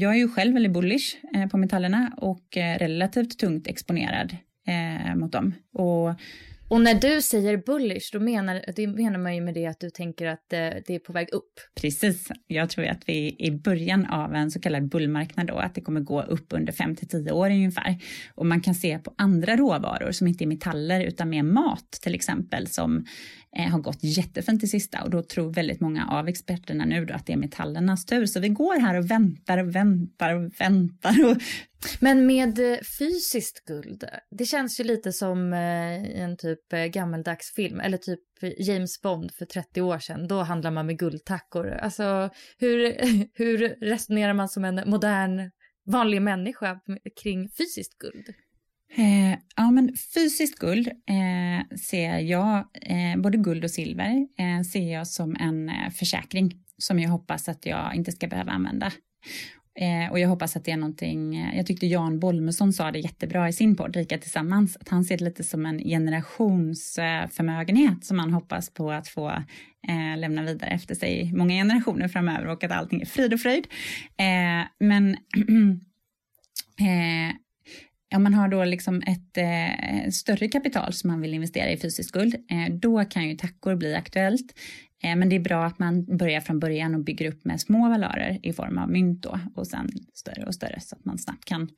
Jag 0.00 0.12
är 0.12 0.18
ju 0.18 0.28
själv 0.28 0.54
väldigt 0.54 0.72
bullish 0.72 1.16
på 1.50 1.56
metallerna 1.56 2.12
och 2.16 2.46
relativt 2.56 3.38
tungt 3.38 3.66
exponerad 3.66 4.36
eh, 4.66 5.16
mot 5.16 5.32
dem. 5.32 5.54
Och, 5.72 6.14
och 6.72 6.80
när 6.80 6.94
du 6.94 7.22
säger 7.22 7.56
bullish, 7.56 8.12
då 8.12 8.20
menar, 8.20 8.64
det 8.76 8.86
menar 8.86 9.18
man 9.18 9.34
ju 9.34 9.40
med 9.40 9.54
det 9.54 9.66
att 9.66 9.80
du 9.80 9.90
tänker 9.90 10.26
att 10.26 10.52
eh, 10.52 10.58
det 10.58 10.94
är 10.94 10.98
på 10.98 11.12
väg 11.12 11.28
upp. 11.32 11.60
Precis. 11.80 12.28
Jag 12.46 12.70
tror 12.70 12.86
att 12.86 13.02
vi 13.06 13.26
är 13.38 13.46
i 13.46 13.50
början 13.50 14.06
av 14.06 14.34
en 14.34 14.50
så 14.50 14.60
kallad 14.60 14.88
bullmarknad 14.88 15.46
då, 15.46 15.54
att 15.54 15.74
det 15.74 15.80
kommer 15.80 16.00
gå 16.00 16.22
upp 16.22 16.46
under 16.48 16.72
5 16.72 16.96
till 16.96 17.08
10 17.08 17.32
år 17.32 17.50
ungefär. 17.50 17.98
Och 18.34 18.46
man 18.46 18.60
kan 18.60 18.74
se 18.74 18.98
på 18.98 19.14
andra 19.18 19.56
råvaror 19.56 20.12
som 20.12 20.26
inte 20.26 20.44
är 20.44 20.46
metaller 20.46 21.00
utan 21.00 21.30
mer 21.30 21.42
mat 21.42 21.90
till 22.02 22.14
exempel 22.14 22.66
som 22.66 23.04
Eh, 23.56 23.70
har 23.70 23.78
gått 23.78 23.98
jättefint 24.02 24.60
det 24.60 24.66
sista 24.66 25.02
och 25.02 25.10
då 25.10 25.22
tror 25.22 25.52
väldigt 25.52 25.80
många 25.80 26.08
av 26.08 26.28
experterna 26.28 26.84
nu 26.84 27.04
då 27.04 27.14
att 27.14 27.26
det 27.26 27.32
är 27.32 27.36
metallernas 27.36 28.04
tur. 28.04 28.26
Så 28.26 28.40
vi 28.40 28.48
går 28.48 28.80
här 28.80 28.98
och 28.98 29.10
väntar 29.10 29.58
och 29.58 29.74
väntar 29.74 30.34
och 30.34 30.60
väntar 30.60 31.30
och 31.30 31.36
men 32.00 32.26
med 32.26 32.58
eh, 32.58 32.78
fysiskt 32.98 33.64
guld, 33.64 34.04
det 34.30 34.44
känns 34.44 34.80
ju 34.80 34.84
lite 34.84 35.12
som 35.12 35.52
eh, 35.52 36.22
en 36.22 36.36
typ 36.36 36.68
gammeldags 36.90 37.54
film 37.54 37.80
eller 37.80 37.98
typ 37.98 38.20
James 38.58 39.00
Bond 39.02 39.32
för 39.32 39.44
30 39.44 39.82
år 39.82 39.98
sedan. 39.98 40.28
Då 40.28 40.42
handlar 40.42 40.70
man 40.70 40.86
med 40.86 40.98
guldtackor. 40.98 41.68
Alltså 41.70 42.30
hur, 42.58 42.96
hur 43.34 43.58
resonerar 43.80 44.34
man 44.34 44.48
som 44.48 44.64
en 44.64 44.90
modern 44.90 45.50
vanlig 45.86 46.22
människa 46.22 46.80
kring 47.22 47.48
fysiskt 47.48 47.98
guld? 47.98 48.34
Eh, 48.94 49.38
ja, 49.56 49.70
men 49.70 49.96
fysiskt 50.14 50.58
guld 50.58 50.88
eh, 50.88 51.76
ser 51.76 52.18
jag, 52.18 52.64
eh, 52.82 53.16
både 53.16 53.38
guld 53.38 53.64
och 53.64 53.70
silver, 53.70 54.26
eh, 54.38 54.62
ser 54.62 54.92
jag 54.92 55.06
som 55.06 55.36
en 55.40 55.68
eh, 55.68 55.90
försäkring 55.90 56.52
som 56.78 56.98
jag 56.98 57.10
hoppas 57.10 57.48
att 57.48 57.66
jag 57.66 57.94
inte 57.94 58.12
ska 58.12 58.26
behöva 58.26 58.52
använda. 58.52 58.92
Eh, 59.78 60.10
och 60.10 60.18
jag 60.18 60.28
hoppas 60.28 60.56
att 60.56 60.64
det 60.64 60.70
är 60.70 60.76
någonting, 60.76 61.36
eh, 61.36 61.56
jag 61.56 61.66
tyckte 61.66 61.86
Jan 61.86 62.18
Bolmesson 62.18 62.72
sa 62.72 62.90
det 62.90 62.98
jättebra 62.98 63.48
i 63.48 63.52
sin 63.52 63.76
podd 63.76 63.96
Rika 63.96 64.18
Tillsammans, 64.18 64.76
att 64.76 64.88
han 64.88 65.04
ser 65.04 65.18
det 65.18 65.24
lite 65.24 65.44
som 65.44 65.66
en 65.66 65.78
generationsförmögenhet 65.78 67.90
eh, 67.90 68.00
som 68.00 68.16
man 68.16 68.32
hoppas 68.32 68.70
på 68.70 68.90
att 68.90 69.08
få 69.08 69.28
eh, 69.88 70.18
lämna 70.18 70.42
vidare 70.42 70.70
efter 70.70 70.94
sig 70.94 71.32
många 71.32 71.54
generationer 71.54 72.08
framöver 72.08 72.46
och 72.46 72.64
att 72.64 72.72
allting 72.72 73.00
är 73.00 73.06
frid 73.06 73.34
och 73.34 73.40
fröjd. 73.40 73.66
Eh, 74.16 74.62
men 74.78 75.10
eh, 76.80 77.34
om 78.14 78.22
man 78.22 78.34
har 78.34 78.48
då 78.48 78.64
liksom 78.64 79.02
ett 79.06 79.38
eh, 79.38 80.10
större 80.10 80.48
kapital 80.48 80.92
som 80.92 81.10
man 81.10 81.20
vill 81.20 81.34
investera 81.34 81.70
i 81.70 81.76
fysisk 81.76 82.14
guld, 82.14 82.34
eh, 82.34 82.74
då 82.74 83.04
kan 83.04 83.28
ju 83.28 83.36
tackor 83.36 83.74
bli 83.74 83.94
aktuellt. 83.94 84.58
Eh, 85.02 85.16
men 85.16 85.28
det 85.28 85.36
är 85.36 85.40
bra 85.40 85.64
att 85.64 85.78
man 85.78 86.16
börjar 86.16 86.40
från 86.40 86.60
början 86.60 86.94
och 86.94 87.04
bygger 87.04 87.28
upp 87.28 87.44
med 87.44 87.60
små 87.60 87.88
valörer 87.88 88.38
i 88.42 88.52
form 88.52 88.78
av 88.78 88.90
mynt 88.90 89.22
då 89.22 89.40
och 89.54 89.66
sen 89.66 89.88
större 90.14 90.44
och 90.44 90.54
större 90.54 90.80
så 90.80 90.96
att 90.96 91.04
man 91.04 91.18
snabbt 91.18 91.44
kan, 91.44 91.68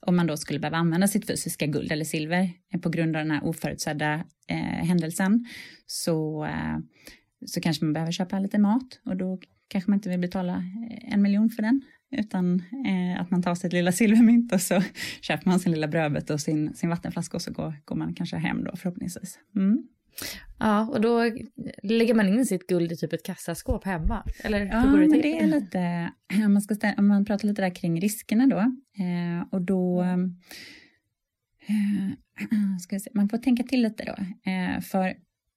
om 0.00 0.16
man 0.16 0.26
då 0.26 0.36
skulle 0.36 0.58
behöva 0.58 0.76
använda 0.76 1.08
sitt 1.08 1.26
fysiska 1.26 1.66
guld 1.66 1.92
eller 1.92 2.04
silver 2.04 2.50
eh, 2.74 2.80
på 2.80 2.88
grund 2.88 3.16
av 3.16 3.22
den 3.22 3.30
här 3.30 3.44
oförutsedda 3.44 4.24
eh, 4.48 4.86
händelsen 4.86 5.46
så, 5.86 6.44
eh, 6.44 6.78
så 7.46 7.60
kanske 7.60 7.84
man 7.84 7.92
behöver 7.92 8.12
köpa 8.12 8.38
lite 8.38 8.58
mat 8.58 9.00
och 9.04 9.16
då 9.16 9.38
kanske 9.68 9.90
man 9.90 9.98
inte 9.98 10.08
vill 10.08 10.20
betala 10.20 10.52
eh, 10.90 11.12
en 11.12 11.22
miljon 11.22 11.50
för 11.50 11.62
den 11.62 11.82
utan 12.10 12.62
eh, 12.86 13.20
att 13.20 13.30
man 13.30 13.42
tar 13.42 13.54
sitt 13.54 13.72
lilla 13.72 13.92
silvermynt 13.92 14.52
och 14.52 14.60
så 14.60 14.82
köper 15.20 15.50
man 15.50 15.60
sin 15.60 15.72
lilla 15.72 15.88
brödbit 15.88 16.30
och 16.30 16.40
sin, 16.40 16.74
sin 16.74 16.90
vattenflaska 16.90 17.36
och 17.36 17.42
så 17.42 17.52
går, 17.52 17.74
går 17.84 17.96
man 17.96 18.14
kanske 18.14 18.36
hem 18.36 18.64
då 18.64 18.76
förhoppningsvis. 18.76 19.38
Mm. 19.56 19.88
Ja, 20.58 20.88
och 20.88 21.00
då 21.00 21.30
lägger 21.82 22.14
man 22.14 22.28
in 22.28 22.46
sitt 22.46 22.66
guld 22.66 22.92
i 22.92 22.96
typ 22.96 23.12
ett 23.12 23.22
kassaskåp 23.22 23.84
hemma? 23.84 24.24
Eller 24.44 24.66
ja, 24.66 24.82
det 24.82 24.96
men 24.96 25.10
det 25.10 25.38
är 25.38 25.46
lite, 25.46 26.12
om 26.46 26.52
man, 26.52 26.62
ska 26.62 26.74
ställa, 26.74 26.94
om 26.98 27.08
man 27.08 27.24
pratar 27.24 27.48
lite 27.48 27.62
där 27.62 27.74
kring 27.74 28.00
riskerna 28.00 28.46
då, 28.46 28.58
eh, 29.04 29.44
och 29.50 29.62
då 29.62 30.02
eh, 30.02 30.16
ska 32.80 33.00
se, 33.00 33.10
man 33.14 33.28
får 33.28 33.38
tänka 33.38 33.62
till 33.62 33.82
lite 33.82 34.04
då, 34.04 34.50
eh, 34.50 34.80
för 34.80 35.14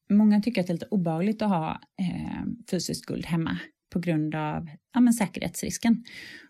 många 0.10 0.42
tycker 0.42 0.62
att 0.62 0.68
det 0.68 0.72
är 0.72 0.76
lite 0.76 0.88
obehagligt 0.92 1.42
att 1.42 1.50
ha 1.50 1.82
eh, 2.00 2.44
fysiskt 2.72 3.06
guld 3.06 3.26
hemma 3.26 3.58
på 3.92 4.00
grund 4.00 4.36
av 4.36 4.70
ja, 4.94 5.00
men 5.00 5.14
säkerhetsrisken. 5.14 6.04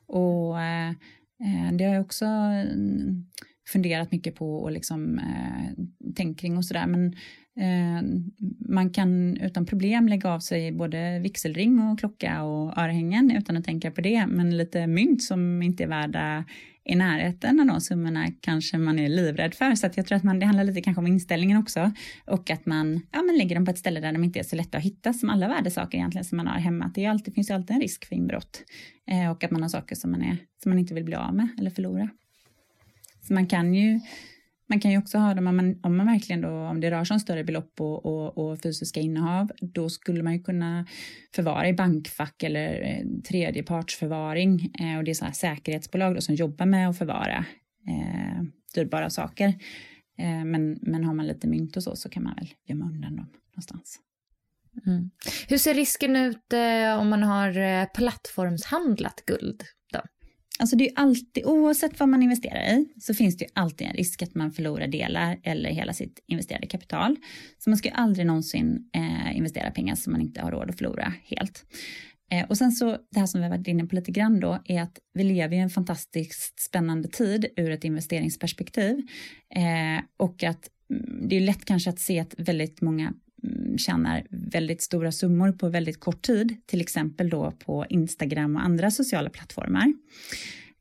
Och 0.08 0.62
eh, 0.62 0.90
eh 0.90 1.74
det 1.74 1.84
har 1.84 1.94
jag 1.94 2.06
också 2.06 2.26
mm, 2.26 3.26
funderat 3.68 4.12
mycket 4.12 4.36
på 4.36 4.56
och 4.56 4.72
liksom 4.72 5.20
eh, 5.20 5.84
tänkt 6.16 6.40
kring 6.40 6.58
och 6.58 6.66
sådär. 6.66 6.88
Men 6.88 7.16
Eh, 7.60 8.04
man 8.70 8.90
kan 8.90 9.38
utan 9.38 9.66
problem 9.66 10.08
lägga 10.08 10.30
av 10.30 10.40
sig 10.40 10.72
både 10.72 11.20
vigselring 11.20 11.80
och 11.80 12.00
klocka 12.00 12.44
och 12.44 12.78
örhängen 12.78 13.32
utan 13.32 13.58
att 13.58 13.66
tänka 13.66 13.92
på 13.92 14.02
det. 14.02 14.28
Men 14.28 14.58
lite 14.58 14.88
mynt 14.88 15.24
som 15.24 15.62
inte 15.62 15.84
är 15.84 15.88
värda 15.88 16.46
i 16.86 16.96
närheten 16.96 17.60
av 17.60 17.66
de 17.66 17.82
summorna 17.82 18.28
kanske 18.42 18.78
man 18.78 19.00
är 19.00 19.10
livrädd 19.10 19.54
för. 19.54 19.76
Så 19.76 19.88
att 19.88 19.98
jag 19.98 20.06
tror 20.06 20.16
att 20.16 20.24
man, 20.24 20.40
det 20.40 20.46
handlar 20.46 20.64
lite 20.64 20.82
kanske 20.82 21.00
om 21.00 21.08
inställningen 21.08 21.58
också. 21.58 21.92
Och 22.26 22.50
att 22.50 22.66
man, 22.66 23.02
ja, 23.12 23.22
man 23.22 23.38
lägger 23.38 23.56
dem 23.56 23.66
på 23.66 23.72
ett 23.72 23.78
ställe 23.78 24.00
där 24.00 24.14
de 24.14 24.24
inte 24.24 24.40
är 24.40 24.44
så 24.44 24.56
lätta 24.56 24.78
att 24.78 24.84
hitta 24.84 25.14
som 25.14 25.30
alla 25.30 25.48
värdesaker 25.48 25.98
egentligen 25.98 26.26
som 26.26 26.38
man 26.38 26.48
har 26.48 26.60
hemma. 26.60 26.92
Det 26.96 27.06
är 27.06 27.10
alltid, 27.10 27.34
finns 27.34 27.50
ju 27.50 27.54
alltid 27.54 27.76
en 27.76 27.82
risk 27.82 28.06
för 28.06 28.16
inbrott. 28.16 28.64
Eh, 29.08 29.32
och 29.32 29.44
att 29.44 29.52
man 29.52 29.62
har 29.62 29.70
saker 29.70 29.96
som 29.96 30.12
man, 30.12 30.22
är, 30.22 30.38
som 30.64 30.70
man 30.70 30.80
inte 30.80 30.94
vill 30.94 31.04
bli 31.04 31.16
av 31.16 31.36
med 31.36 31.48
eller 31.60 31.70
förlora. 31.70 32.10
Så 33.22 33.34
man 33.34 33.48
kan 33.48 33.74
ju 33.74 34.00
man 34.72 34.80
kan 34.80 34.92
ju 34.92 34.98
också 34.98 35.18
ha 35.18 35.34
dem 35.34 35.48
om 35.48 35.56
man, 35.56 35.80
om 35.84 35.98
man 35.98 36.06
verkligen 36.06 36.42
då, 36.42 36.50
om 36.50 36.82
det 36.82 36.92
rör 36.92 37.04
sig 37.04 37.14
om 37.14 37.20
större 37.20 37.44
belopp 37.44 37.82
och, 37.82 38.06
och, 38.06 38.38
och, 38.38 38.62
fysiska 38.62 39.00
innehav, 39.00 39.52
då 39.62 39.90
skulle 39.90 40.24
man 40.24 40.34
ju 40.34 40.44
kunna 40.44 40.86
förvara 41.36 41.68
i 41.68 41.74
bankfack 41.74 42.44
eller 42.44 42.82
eh, 42.82 43.22
tredjepartsförvaring 43.30 44.74
eh, 44.80 44.98
och 44.98 45.04
det 45.04 45.12
är 45.12 45.16
så 45.16 45.26
här 45.26 45.32
säkerhetsbolag 45.32 46.16
då 46.16 46.22
som 46.22 46.36
jobbar 46.36 46.66
med 46.66 46.90
att 46.90 46.98
förvara 46.98 47.46
eh, 47.88 48.44
dyrbara 48.76 49.10
saker. 49.10 49.48
Eh, 50.18 50.46
men, 50.46 50.80
men 50.82 51.04
har 51.04 51.14
man 51.14 51.28
lite 51.28 51.48
mynt 51.48 51.78
och 51.78 51.84
så, 51.84 51.96
så 51.96 52.10
kan 52.10 52.24
man 52.24 52.36
väl 52.36 52.54
gömma 52.68 52.86
undan 52.86 53.16
dem 53.16 53.28
någonstans. 53.52 54.00
Mm. 54.88 55.10
Hur 55.48 55.58
ser 55.58 55.74
risken 55.74 56.16
ut 56.16 56.54
eh, 56.54 57.00
om 57.00 57.10
man 57.10 57.24
har 57.24 57.58
eh, 57.58 57.86
plattformshandlat 57.86 59.24
guld? 59.26 59.64
Alltså 60.62 60.76
det 60.76 60.90
är 60.90 60.94
alltid, 60.96 61.46
oavsett 61.46 62.00
vad 62.00 62.10
man 62.10 62.24
investerar 62.24 62.62
i, 62.62 62.86
så 63.00 63.14
finns 63.14 63.38
det 63.38 63.46
ju 63.46 63.52
alltid 63.54 63.88
en 63.88 63.94
risk 63.94 64.22
att 64.22 64.36
man 64.36 64.52
förlorar 64.52 64.88
delar 64.88 65.40
eller 65.44 65.70
hela 65.70 65.94
sitt 65.94 66.20
investerade 66.28 66.68
kapital. 66.68 67.16
Så 67.58 67.70
man 67.70 67.78
ska 67.78 67.90
ju 67.90 67.96
aldrig 67.96 68.26
någonsin 68.26 68.90
eh, 68.94 69.38
investera 69.38 69.72
pengar 69.72 69.96
som 69.96 70.12
man 70.12 70.22
inte 70.22 70.42
har 70.42 70.52
råd 70.52 70.70
att 70.70 70.78
förlora 70.78 71.14
helt. 71.24 71.66
Eh, 72.32 72.50
och 72.50 72.58
sen 72.58 72.72
så, 72.72 72.98
det 73.12 73.20
här 73.20 73.26
som 73.26 73.42
vi 73.42 73.48
har 73.48 73.58
varit 73.58 73.68
inne 73.68 73.86
på 73.86 73.96
lite 73.96 74.12
grann 74.12 74.40
då, 74.40 74.60
är 74.66 74.82
att 74.82 75.00
vi 75.14 75.24
lever 75.24 75.56
i 75.56 75.60
en 75.60 75.70
fantastiskt 75.70 76.60
spännande 76.60 77.10
tid 77.10 77.46
ur 77.58 77.72
ett 77.72 77.84
investeringsperspektiv. 77.84 78.98
Eh, 79.56 80.04
och 80.18 80.44
att 80.44 80.70
mm, 80.90 81.28
det 81.28 81.36
är 81.36 81.42
lätt 81.42 81.66
kanske 81.66 81.90
att 81.90 82.00
se 82.00 82.20
att 82.20 82.36
väldigt 82.38 82.82
många 82.82 83.14
Mm, 83.44 83.78
tjänar 83.78 84.24
väldigt 84.30 84.82
stora 84.82 85.12
summor 85.12 85.52
på 85.52 85.70
väldigt 85.70 86.00
kort 86.00 86.22
tid, 86.22 86.56
till 86.66 86.82
exempel 86.82 87.30
då 87.30 87.52
på 87.52 87.86
Instagram 87.90 88.56
och 88.56 88.66
andra 88.66 88.92
sociala 88.92 89.30
plattformar. 89.30 89.94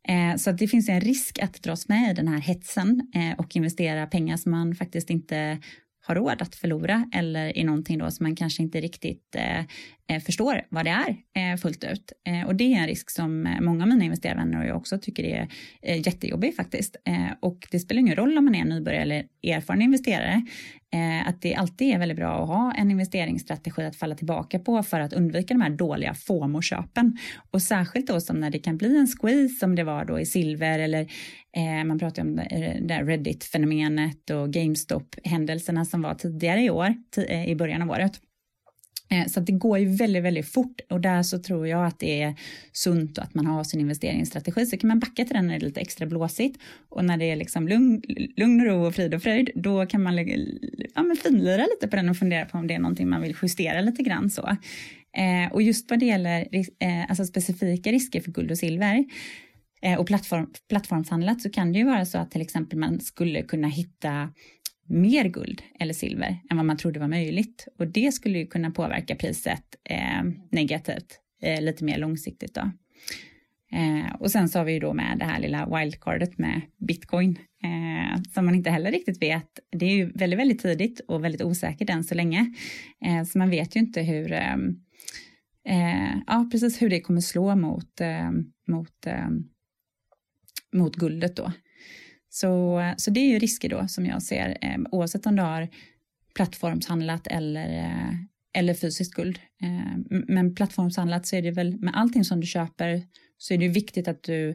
Eh, 0.09 0.33
så 0.37 0.39
så 0.39 0.53
det 0.53 0.69
finns 0.69 0.89
en 0.89 1.01
risk 1.01 1.39
att 1.39 1.63
dras 1.63 1.89
med 1.89 2.11
i 2.11 2.15
den 2.15 2.29
här 2.29 2.41
hetsen 2.41 3.11
eh, 3.15 3.39
och 3.39 3.57
investera 3.57 4.07
pengar 4.07 4.37
som 4.37 4.51
man 4.51 4.75
faktiskt 4.75 5.11
inte 5.11 5.59
har 6.07 6.15
råd 6.15 6.43
att 6.43 6.55
förlora 6.55 7.11
eller 7.13 7.59
i 7.59 7.65
någonting 7.65 7.99
då 7.99 8.11
som 8.11 8.25
man 8.25 8.37
kanske 8.37 8.63
inte 8.63 8.81
riktigt 8.81 9.35
eh, 9.35 9.65
Eh, 10.11 10.21
förstår 10.21 10.63
vad 10.69 10.87
det 10.87 10.91
är 10.91 11.17
eh, 11.53 11.57
fullt 11.57 11.85
ut. 11.85 12.13
Eh, 12.27 12.47
och 12.47 12.55
det 12.55 12.75
är 12.75 12.79
en 12.79 12.87
risk 12.87 13.11
som 13.11 13.57
många 13.61 13.85
av 13.85 13.89
mina 13.89 14.05
investerarvänner 14.05 14.61
och 14.61 14.67
jag 14.67 14.77
också 14.77 14.99
tycker 14.99 15.25
är 15.25 15.49
jättejobbig 15.95 16.57
faktiskt. 16.57 16.97
Och 17.41 17.69
det 17.71 17.79
spelar 17.79 18.01
ingen 18.01 18.17
roll 18.17 18.39
om 18.39 18.45
man 18.45 18.55
är 18.55 18.65
nybörjare 18.65 19.03
eller 19.03 19.25
erfaren 19.43 19.83
investerare. 19.83 20.47
Att 21.27 21.43
det 21.43 21.55
alltid 21.55 21.95
är 21.95 21.99
väldigt 21.99 22.17
bra 22.17 22.43
att 22.43 22.49
ha 22.49 22.75
en 22.75 22.91
investeringsstrategi 22.91 23.83
att 23.83 23.97
falla 23.97 24.15
tillbaka 24.15 24.59
på 24.59 24.83
för 24.83 25.01
att 25.01 25.13
undvika 25.13 25.55
de 25.55 25.61
här 25.61 25.71
dåliga 25.71 26.15
FOMO-köpen. 26.15 27.19
Och 27.51 27.63
särskilt 27.63 28.07
då 28.07 28.21
som 28.21 28.41
när 28.41 28.51
det 28.51 28.59
kan 28.59 28.77
bli 28.77 28.99
en 28.99 29.07
squeeze 29.07 29.55
som 29.55 29.75
det 29.75 29.85
var 29.85 30.05
då 30.05 30.21
i 30.21 30.27
silver 30.27 30.79
eller 30.79 31.07
man 31.85 31.99
pratar 31.99 32.23
om 32.23 32.37
det 32.37 32.79
där 32.83 33.05
Reddit-fenomenet 33.05 34.31
och 34.31 34.49
GameStop-händelserna 34.49 35.85
som 35.85 36.03
var 36.03 36.15
tidigare 36.15 36.63
i 36.63 36.71
år, 36.71 36.95
i 37.47 37.55
början 37.55 37.83
av 37.83 37.91
året. 37.91 38.21
Eh, 39.11 39.27
så 39.27 39.41
det 39.41 39.53
går 39.53 39.79
ju 39.79 39.97
väldigt, 39.97 40.23
väldigt 40.23 40.49
fort 40.49 40.81
och 40.91 41.01
där 41.01 41.23
så 41.23 41.39
tror 41.39 41.69
jag 41.69 41.87
att 41.87 41.99
det 41.99 42.23
är 42.23 42.35
sunt 42.73 43.19
att 43.19 43.35
man 43.35 43.47
har 43.47 43.65
sin 43.65 43.81
investeringsstrategi. 43.81 44.67
Så 44.67 44.77
kan 44.77 44.89
man 44.89 44.99
backa 44.99 45.25
till 45.25 45.35
den 45.35 45.47
när 45.47 45.59
det 45.59 45.65
är 45.65 45.67
lite 45.67 45.81
extra 45.81 46.07
blåsigt 46.07 46.61
och 46.89 47.05
när 47.05 47.17
det 47.17 47.31
är 47.31 47.37
liksom 47.37 47.69
lugn, 47.69 48.03
lugn 48.37 48.61
och 48.61 48.67
ro 48.67 48.87
och 48.87 48.95
frid 48.95 49.15
och 49.15 49.23
fröjd, 49.23 49.51
då 49.55 49.87
kan 49.87 50.03
man 50.03 50.17
ja, 50.95 51.03
men 51.03 51.17
finlira 51.17 51.67
lite 51.67 51.89
på 51.89 51.97
den 51.97 52.09
och 52.09 52.17
fundera 52.17 52.45
på 52.47 52.59
om 52.59 52.67
det 52.67 52.75
är 52.75 52.79
någonting 52.79 53.09
man 53.09 53.23
vill 53.23 53.37
justera 53.43 53.81
lite 53.81 54.03
grann 54.03 54.31
så. 54.31 54.57
Eh, 55.17 55.53
och 55.53 55.63
just 55.63 55.91
vad 55.91 55.99
det 55.99 56.07
gäller 56.07 56.49
eh, 56.81 57.11
alltså 57.11 57.25
specifika 57.25 57.93
risker 57.93 58.21
för 58.21 58.31
guld 58.31 58.51
och 58.51 58.59
silver 58.59 59.05
eh, 59.83 60.01
och 60.01 60.07
plattform, 60.07 60.51
plattformshandlat 60.69 61.41
så 61.41 61.51
kan 61.51 61.73
det 61.73 61.79
ju 61.79 61.85
vara 61.85 62.07
så 62.07 62.19
att 62.19 62.31
till 62.31 62.41
exempel 62.41 62.79
man 62.79 63.01
skulle 63.01 63.43
kunna 63.43 63.69
hitta 63.69 64.29
mer 64.91 65.25
guld 65.25 65.63
eller 65.81 65.95
silver 65.95 66.39
än 66.51 66.57
vad 66.57 66.67
man 66.67 66.77
trodde 66.77 67.01
var 67.01 67.09
möjligt. 67.09 67.69
Och 67.79 67.87
det 67.87 68.13
skulle 68.13 68.39
ju 68.39 68.47
kunna 68.47 68.71
påverka 68.71 69.15
priset 69.15 69.65
eh, 69.85 70.23
negativt 70.51 71.21
eh, 71.43 71.63
lite 71.63 71.85
mer 71.85 71.99
långsiktigt. 71.99 72.55
Då. 72.55 72.71
Eh, 73.73 74.15
och 74.15 74.31
sen 74.31 74.49
så 74.49 74.59
har 74.59 74.65
vi 74.65 74.73
ju 74.73 74.79
då 74.81 74.95
med 74.95 75.19
det 75.19 75.25
här 75.25 75.41
lilla 75.41 75.79
wildcardet 75.79 76.39
med 76.39 76.61
bitcoin 76.79 77.39
eh, 77.63 78.23
som 78.35 78.45
man 78.45 78.55
inte 78.55 78.71
heller 78.71 78.93
riktigt 78.93 79.23
vet. 79.23 79.49
Det 79.73 79.87
är 79.87 79.97
ju 79.97 80.13
väldigt, 80.13 80.39
väldigt 80.39 80.63
tidigt 80.63 81.01
och 81.01 81.25
väldigt 81.25 81.43
osäkert 81.43 81.91
än 81.91 82.05
så 82.05 82.15
länge. 82.15 82.55
Eh, 83.05 83.25
så 83.25 83.39
man 83.39 83.51
vet 83.51 83.77
ju 83.77 83.81
inte 83.81 84.03
hur, 84.03 84.33
eh, 84.33 84.57
eh 85.65 86.17
ja, 86.27 86.49
precis 86.53 86.83
hur 86.83 86.91
det 86.91 87.01
kommer 87.01 87.21
slå 87.21 87.57
mot, 87.57 88.01
eh, 88.01 88.31
mot, 88.69 89.07
eh, 89.07 89.29
mot 90.73 90.97
guldet 90.97 91.37
då. 91.37 91.53
Så, 92.31 92.83
så 92.97 93.11
det 93.11 93.21
är 93.21 93.29
ju 93.29 93.39
risker 93.39 93.69
då 93.69 93.89
som 93.89 94.07
jag 94.07 94.23
ser, 94.23 94.59
eh, 94.61 94.79
oavsett 94.91 95.27
om 95.27 95.37
du 95.37 95.43
har 95.43 95.69
plattformshandlat 96.35 97.27
eller, 97.27 97.79
eh, 97.79 98.15
eller 98.53 98.75
fysiskt 98.75 99.15
guld. 99.15 99.39
Eh, 99.63 100.21
men 100.29 100.55
plattformshandlat 100.55 101.27
så 101.27 101.37
är 101.37 101.43
det 101.43 101.51
väl 101.51 101.81
med 101.81 101.97
allting 101.97 102.25
som 102.25 102.41
du 102.41 102.47
köper 102.47 103.03
så 103.39 103.55
är 103.55 103.59
det 103.59 103.69
viktigt 103.69 104.09
att 104.09 104.23
du 104.23 104.49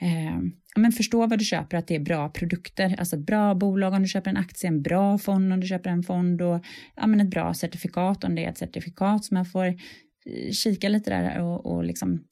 eh, 0.00 0.38
men 0.76 0.92
förstå 0.92 1.26
vad 1.26 1.38
du 1.38 1.44
köper, 1.44 1.76
att 1.76 1.86
det 1.86 1.94
är 1.94 2.00
bra 2.00 2.28
produkter, 2.28 2.96
alltså 2.98 3.16
ett 3.16 3.26
bra 3.26 3.54
bolag 3.54 3.92
om 3.92 4.02
du 4.02 4.08
köper 4.08 4.30
en 4.30 4.36
aktie, 4.36 4.68
en 4.68 4.82
bra 4.82 5.18
fond 5.18 5.52
om 5.52 5.60
du 5.60 5.66
köper 5.66 5.90
en 5.90 6.02
fond 6.02 6.42
och 6.42 6.64
ja, 6.96 7.06
men 7.06 7.20
ett 7.20 7.30
bra 7.30 7.54
certifikat 7.54 8.24
om 8.24 8.34
det 8.34 8.44
är 8.44 8.48
ett 8.48 8.58
certifikat 8.58 9.24
som 9.24 9.34
man 9.34 9.46
får 9.46 9.66
eh, 9.66 10.50
kika 10.52 10.88
lite 10.88 11.10
där 11.10 11.40
och, 11.40 11.66
och 11.66 11.84
liksom 11.84 12.24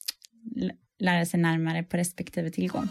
lära 0.98 1.26
sig 1.26 1.40
närmare 1.40 1.82
på 1.82 1.96
respektive 1.96 2.50
tillgång. 2.50 2.88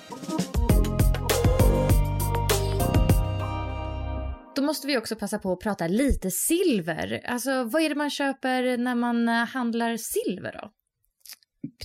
Måste 4.69 4.87
vi 4.87 4.97
också 4.97 5.15
passa 5.15 5.39
på 5.39 5.53
att 5.53 5.59
prata 5.59 5.87
lite 5.87 6.31
silver. 6.31 7.21
Alltså 7.25 7.63
vad 7.63 7.81
är 7.81 7.89
det 7.89 7.95
man 7.95 8.09
köper 8.09 8.77
när 8.77 8.95
man 8.95 9.29
eh, 9.29 9.45
handlar 9.45 9.97
silver 9.97 10.59
då? 10.61 10.71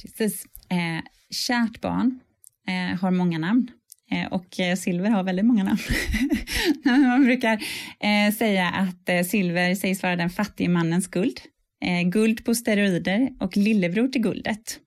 Precis. 0.03 0.45
Eh, 0.71 1.05
kärt 1.31 1.81
barn 1.81 2.21
eh, 2.69 3.01
har 3.01 3.11
många 3.11 3.39
namn 3.39 3.71
eh, 4.11 4.33
och 4.33 4.61
eh, 4.61 4.77
silver 4.77 5.11
har 5.11 5.23
väldigt 5.23 5.45
många 5.45 5.65
namn. 5.65 5.79
man 6.85 7.25
brukar 7.25 7.53
eh, 8.01 8.35
säga 8.35 8.69
att 8.69 9.09
eh, 9.09 9.23
silver 9.23 9.75
sägs 9.75 10.03
vara 10.03 10.17
den 10.17 10.31
fattige 10.31 10.69
mannens 10.69 11.07
guld. 11.07 11.41
guld 12.13 12.45
på 12.45 12.55
steroider 12.55 13.29
och 13.41 13.57
lillebror 13.57 14.09
till 14.09 14.23
guldet. 14.23 14.81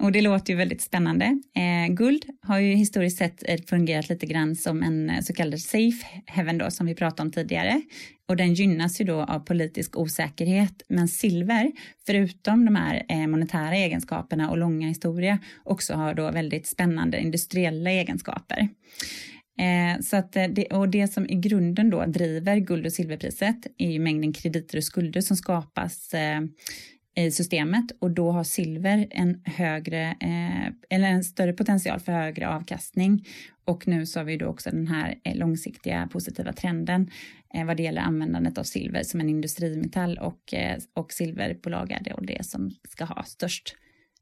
Och 0.00 0.12
det 0.12 0.20
låter 0.20 0.52
ju 0.52 0.56
väldigt 0.56 0.82
spännande. 0.82 1.24
Eh, 1.56 1.94
guld 1.94 2.24
har 2.42 2.58
ju 2.58 2.74
historiskt 2.74 3.18
sett 3.18 3.48
eh, 3.48 3.60
fungerat 3.66 4.08
lite 4.08 4.26
grann 4.26 4.56
som 4.56 4.82
en 4.82 5.10
eh, 5.10 5.20
så 5.20 5.32
kallad 5.32 5.60
safe 5.60 6.06
heaven 6.26 6.58
då, 6.58 6.70
som 6.70 6.86
vi 6.86 6.94
pratade 6.94 7.22
om 7.22 7.32
tidigare. 7.32 7.82
Och 8.28 8.36
den 8.36 8.54
gynnas 8.54 9.00
ju 9.00 9.04
då 9.04 9.20
av 9.20 9.38
politisk 9.38 9.96
osäkerhet. 9.96 10.82
Men 10.88 11.08
silver, 11.08 11.72
förutom 12.06 12.64
de 12.64 12.76
här 12.76 13.02
eh, 13.08 13.26
monetära 13.26 13.76
egenskaperna 13.76 14.50
och 14.50 14.58
långa 14.58 14.88
historia, 14.88 15.38
också 15.64 15.94
har 15.94 16.14
då 16.14 16.30
väldigt 16.30 16.66
spännande 16.66 17.20
industriella 17.20 17.90
egenskaper. 17.90 18.68
Eh, 19.58 20.00
så 20.02 20.16
att 20.16 20.32
det, 20.32 20.66
och 20.72 20.88
det 20.88 21.08
som 21.08 21.26
i 21.26 21.34
grunden 21.34 21.90
då 21.90 22.06
driver 22.06 22.56
guld 22.56 22.86
och 22.86 22.92
silverpriset 22.92 23.66
är 23.78 23.90
ju 23.90 23.98
mängden 23.98 24.32
krediter 24.32 24.78
och 24.78 24.84
skulder 24.84 25.20
som 25.20 25.36
skapas 25.36 26.14
eh, 26.14 26.40
i 27.14 27.30
systemet 27.30 27.84
och 27.98 28.10
då 28.10 28.30
har 28.30 28.44
silver 28.44 29.06
en 29.10 29.42
högre 29.44 30.16
eh, 30.20 30.96
eller 30.96 31.08
en 31.08 31.24
större 31.24 31.52
potential 31.52 32.00
för 32.00 32.12
högre 32.12 32.48
avkastning. 32.48 33.26
Och 33.64 33.88
nu 33.88 34.06
så 34.06 34.20
har 34.20 34.24
vi 34.24 34.36
då 34.36 34.46
också 34.46 34.70
den 34.70 34.86
här 34.86 35.18
eh, 35.24 35.36
långsiktiga 35.36 36.08
positiva 36.12 36.52
trenden 36.52 37.10
eh, 37.54 37.64
vad 37.64 37.76
det 37.76 37.82
gäller 37.82 38.02
användandet 38.02 38.58
av 38.58 38.62
silver 38.62 39.02
som 39.02 39.20
en 39.20 39.28
industrimetall 39.28 40.18
och, 40.18 40.54
eh, 40.54 40.78
och 40.94 41.12
silverbolag 41.12 41.92
är 41.92 42.00
det 42.04 42.12
och 42.12 42.26
det 42.26 42.46
som 42.46 42.70
ska 42.88 43.04
ha 43.04 43.22
störst 43.22 43.76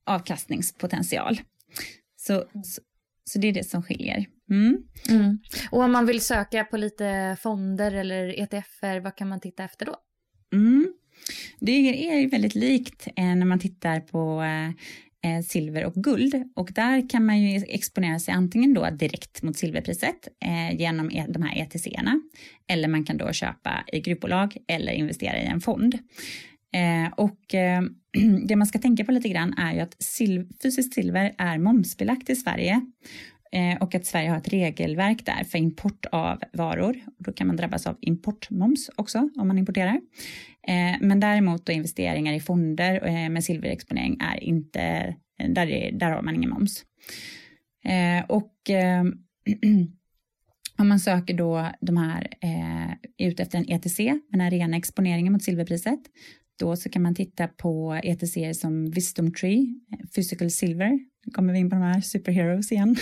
avkastningspotential. 0.04 1.40
Så, 2.16 2.44
så, 2.64 2.82
så 3.24 3.38
det 3.38 3.48
är 3.48 3.52
det 3.52 3.64
som 3.64 3.82
skiljer. 3.82 4.26
Mm. 4.50 4.82
Mm. 5.08 5.38
Och 5.70 5.82
om 5.82 5.92
man 5.92 6.06
vill 6.06 6.20
söka 6.20 6.64
på 6.64 6.76
lite 6.76 7.36
fonder 7.40 7.92
eller 7.92 8.40
ETFer, 8.40 9.00
vad 9.00 9.16
kan 9.16 9.28
man 9.28 9.40
titta 9.40 9.64
efter 9.64 9.86
då? 9.86 9.96
Mm. 10.52 10.94
Det 11.60 11.72
är 12.08 12.28
väldigt 12.30 12.54
likt 12.54 13.08
eh, 13.16 13.24
när 13.24 13.46
man 13.46 13.58
tittar 13.58 14.00
på 14.00 14.42
eh, 14.42 14.68
eh, 15.30 15.42
silver 15.42 15.84
och 15.84 15.94
guld 15.94 16.44
och 16.54 16.70
där 16.74 17.08
kan 17.08 17.26
man 17.26 17.40
ju 17.40 17.64
exponera 17.68 18.18
sig 18.18 18.34
antingen 18.34 18.74
då 18.74 18.90
direkt 18.90 19.42
mot 19.42 19.56
silverpriset 19.56 20.28
genom 20.72 21.10
e-, 21.10 21.26
de 21.28 21.42
här 21.42 21.62
ETC-erna 21.62 22.20
eller 22.66 22.88
man 22.88 23.04
kan 23.04 23.16
då 23.16 23.32
köpa 23.32 23.84
i 23.92 24.00
gruppbolag 24.00 24.56
eller 24.66 24.92
investera 24.92 25.38
i 25.38 25.44
en 25.46 25.60
fond. 25.60 25.98
och 27.16 27.40
det 28.46 28.56
man 28.56 28.66
ska 28.66 28.78
tänka 28.78 29.04
på 29.04 29.12
lite 29.12 29.28
grann 29.28 29.54
är 29.58 29.74
ju 29.74 29.80
att 29.80 30.02
sil 30.14 30.34
fysiskt 30.62 30.94
silver 30.94 31.34
är 31.38 31.58
momsbelagt 31.58 32.30
i 32.30 32.36
Sverige 32.36 32.80
och 33.80 33.94
att 33.94 34.06
Sverige 34.06 34.30
har 34.30 34.36
ett 34.36 34.48
regelverk 34.48 35.26
där 35.26 35.44
för 35.44 35.58
import 35.58 36.06
av 36.12 36.42
varor. 36.52 36.96
Då 37.18 37.32
kan 37.32 37.46
man 37.46 37.56
drabbas 37.56 37.86
av 37.86 37.96
importmoms 38.00 38.90
också 38.96 39.28
om 39.36 39.48
man 39.48 39.58
importerar. 39.58 40.00
Eh, 40.70 40.96
men 41.00 41.20
däremot 41.20 41.66
då 41.66 41.72
investeringar 41.72 42.32
i 42.32 42.40
fonder 42.40 43.06
eh, 43.06 43.28
med 43.28 43.44
silverexponering 43.44 44.18
är 44.20 44.44
inte, 44.44 45.14
där, 45.48 45.70
är, 45.70 45.92
där 45.92 46.10
har 46.10 46.22
man 46.22 46.34
ingen 46.34 46.50
moms. 46.50 46.84
Och 48.28 48.54
om 50.78 50.88
man 50.88 51.00
söker 51.00 51.34
då 51.34 51.70
de 51.80 51.96
här 51.96 52.28
eh, 52.40 53.26
ut 53.26 53.40
efter 53.40 53.58
en 53.58 53.70
ETC, 53.70 53.96
den 54.30 54.40
här 54.40 54.50
rena 54.50 54.76
exponeringen 54.76 55.32
mot 55.32 55.42
silverpriset, 55.42 56.00
då 56.58 56.76
så 56.76 56.88
kan 56.88 57.02
man 57.02 57.14
titta 57.14 57.48
på 57.48 58.00
ETC 58.02 58.60
som 58.60 58.90
Wisdom 58.90 59.32
Tree, 59.32 59.66
Physical 60.14 60.50
Silver, 60.50 60.98
nu 61.26 61.32
kommer 61.32 61.52
vi 61.52 61.58
in 61.58 61.70
på 61.70 61.76
de 61.76 61.82
här 61.82 62.00
superheroes 62.00 62.72
igen. 62.72 62.96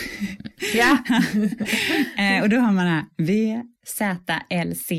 Ja. 0.75 0.97
eh, 2.23 2.43
och 2.43 2.49
då 2.49 2.57
har 2.57 2.71
man 2.71 2.87
här 2.87 3.05
VZLC 3.17 4.91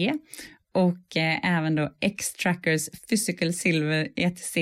och 0.81 1.17
eh, 1.17 1.57
även 1.57 1.75
då 1.75 1.91
X-Trackers 2.01 2.89
Physical 3.09 3.53
Silver 3.53 4.09
ETC 4.17 4.57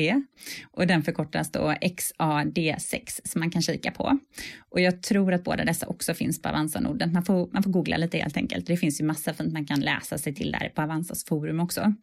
och 0.71 0.87
den 0.87 1.03
förkortas 1.03 1.53
då 1.53 1.75
XAD6 1.81 3.21
som 3.25 3.41
man 3.41 3.51
kan 3.51 3.63
kika 3.63 3.91
på. 3.91 4.19
Och 4.71 4.81
jag 4.81 5.03
tror 5.03 5.33
att 5.33 5.45
båda 5.45 5.65
dessa 5.65 5.87
också 5.87 6.15
finns 6.15 6.43
på 6.43 6.49
Avanza-Norden. 6.49 7.13
Man 7.13 7.25
får, 7.25 7.49
man 7.53 7.63
får 7.63 7.71
googla 7.71 7.97
lite 7.97 8.19
helt 8.19 8.37
enkelt. 8.37 8.67
Det 8.67 8.77
finns 8.77 9.01
ju 9.01 9.05
massa 9.05 9.35
fint 9.35 9.53
man 9.53 9.67
kan 9.67 9.81
läsa 9.81 10.19
sig 10.19 10.35
till 10.35 10.53
där 10.53 10.73
på 10.75 10.83
Avanzas 10.83 11.25
forum 11.25 11.61
också. 11.61 11.95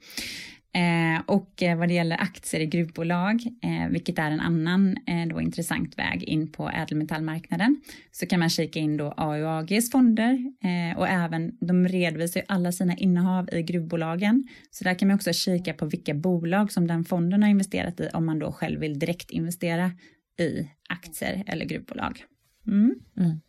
Eh, 0.75 1.21
och 1.25 1.63
eh, 1.63 1.77
vad 1.77 1.88
det 1.88 1.93
gäller 1.93 2.21
aktier 2.21 2.61
i 2.61 2.65
gruvbolag, 2.65 3.41
eh, 3.63 3.89
vilket 3.89 4.19
är 4.19 4.31
en 4.31 4.39
annan 4.39 4.97
eh, 5.07 5.27
då 5.27 5.41
intressant 5.41 5.97
väg 5.97 6.23
in 6.23 6.51
på 6.51 6.69
ädelmetallmarknaden, 6.69 7.81
så 8.11 8.25
kan 8.25 8.39
man 8.39 8.49
kika 8.49 8.79
in 8.79 8.97
då 8.97 9.11
AUAGs 9.17 9.91
fonder 9.91 10.53
eh, 10.63 10.97
och 10.97 11.07
även 11.07 11.57
de 11.59 11.88
redovisar 11.88 12.39
ju 12.39 12.45
alla 12.49 12.71
sina 12.71 12.95
innehav 12.95 13.49
i 13.51 13.61
gruvbolagen. 13.61 14.43
Så 14.71 14.83
där 14.83 14.93
kan 14.93 15.07
man 15.07 15.15
också 15.15 15.33
kika 15.33 15.73
på 15.73 15.85
vilka 15.85 16.13
bolag 16.13 16.71
som 16.71 16.88
den 16.88 17.05
fonden 17.05 17.43
har 17.43 17.49
investerat 17.49 17.99
i 17.99 18.09
om 18.13 18.25
man 18.25 18.39
då 18.39 18.51
själv 18.51 18.79
vill 18.79 18.99
direkt 18.99 19.31
investera 19.31 19.91
i 20.39 20.67
aktier 20.89 21.43
eller 21.47 21.65
gruvbolag. 21.65 22.23
Mm. 22.67 22.95
Mm. 23.17 23.41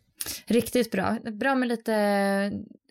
Riktigt 0.45 0.91
bra. 0.91 1.17
Bra 1.31 1.55
med 1.55 1.67
lite 1.67 1.93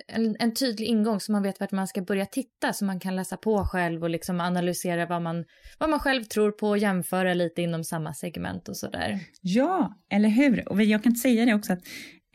en, 0.09 0.37
en, 0.39 0.55
tydlig 0.55 0.87
ingång 0.87 1.21
så 1.21 1.33
man 1.33 1.43
vet 1.43 1.61
vart 1.61 1.73
man 1.73 1.87
ska 1.87 2.03
börja 2.03 2.27
titta 2.27 2.73
så 2.73 2.85
man 2.85 3.01
kan 3.01 3.17
läsa 3.17 3.37
på 3.37 3.65
själv 3.65 4.03
och 4.03 4.11
liksom 4.11 4.41
analysera 4.41 5.07
vad 5.07 5.23
man, 5.23 5.45
vad 5.79 5.91
man 5.91 6.01
själv 6.01 6.25
tror 6.25 6.51
på 6.53 6.69
och 6.69 6.79
jämföra 6.79 7.35
lite 7.35 7.63
inom 7.63 7.85
samma 7.85 8.15
segment 8.15 8.69
och 8.69 8.77
sådär. 8.77 9.21
Ja, 9.41 9.95
eller 10.11 10.29
hur? 10.29 10.69
Och 10.69 10.83
jag 10.83 11.03
kan 11.03 11.17
säga 11.17 11.45
det 11.45 11.55
också 11.55 11.73
att 11.73 11.83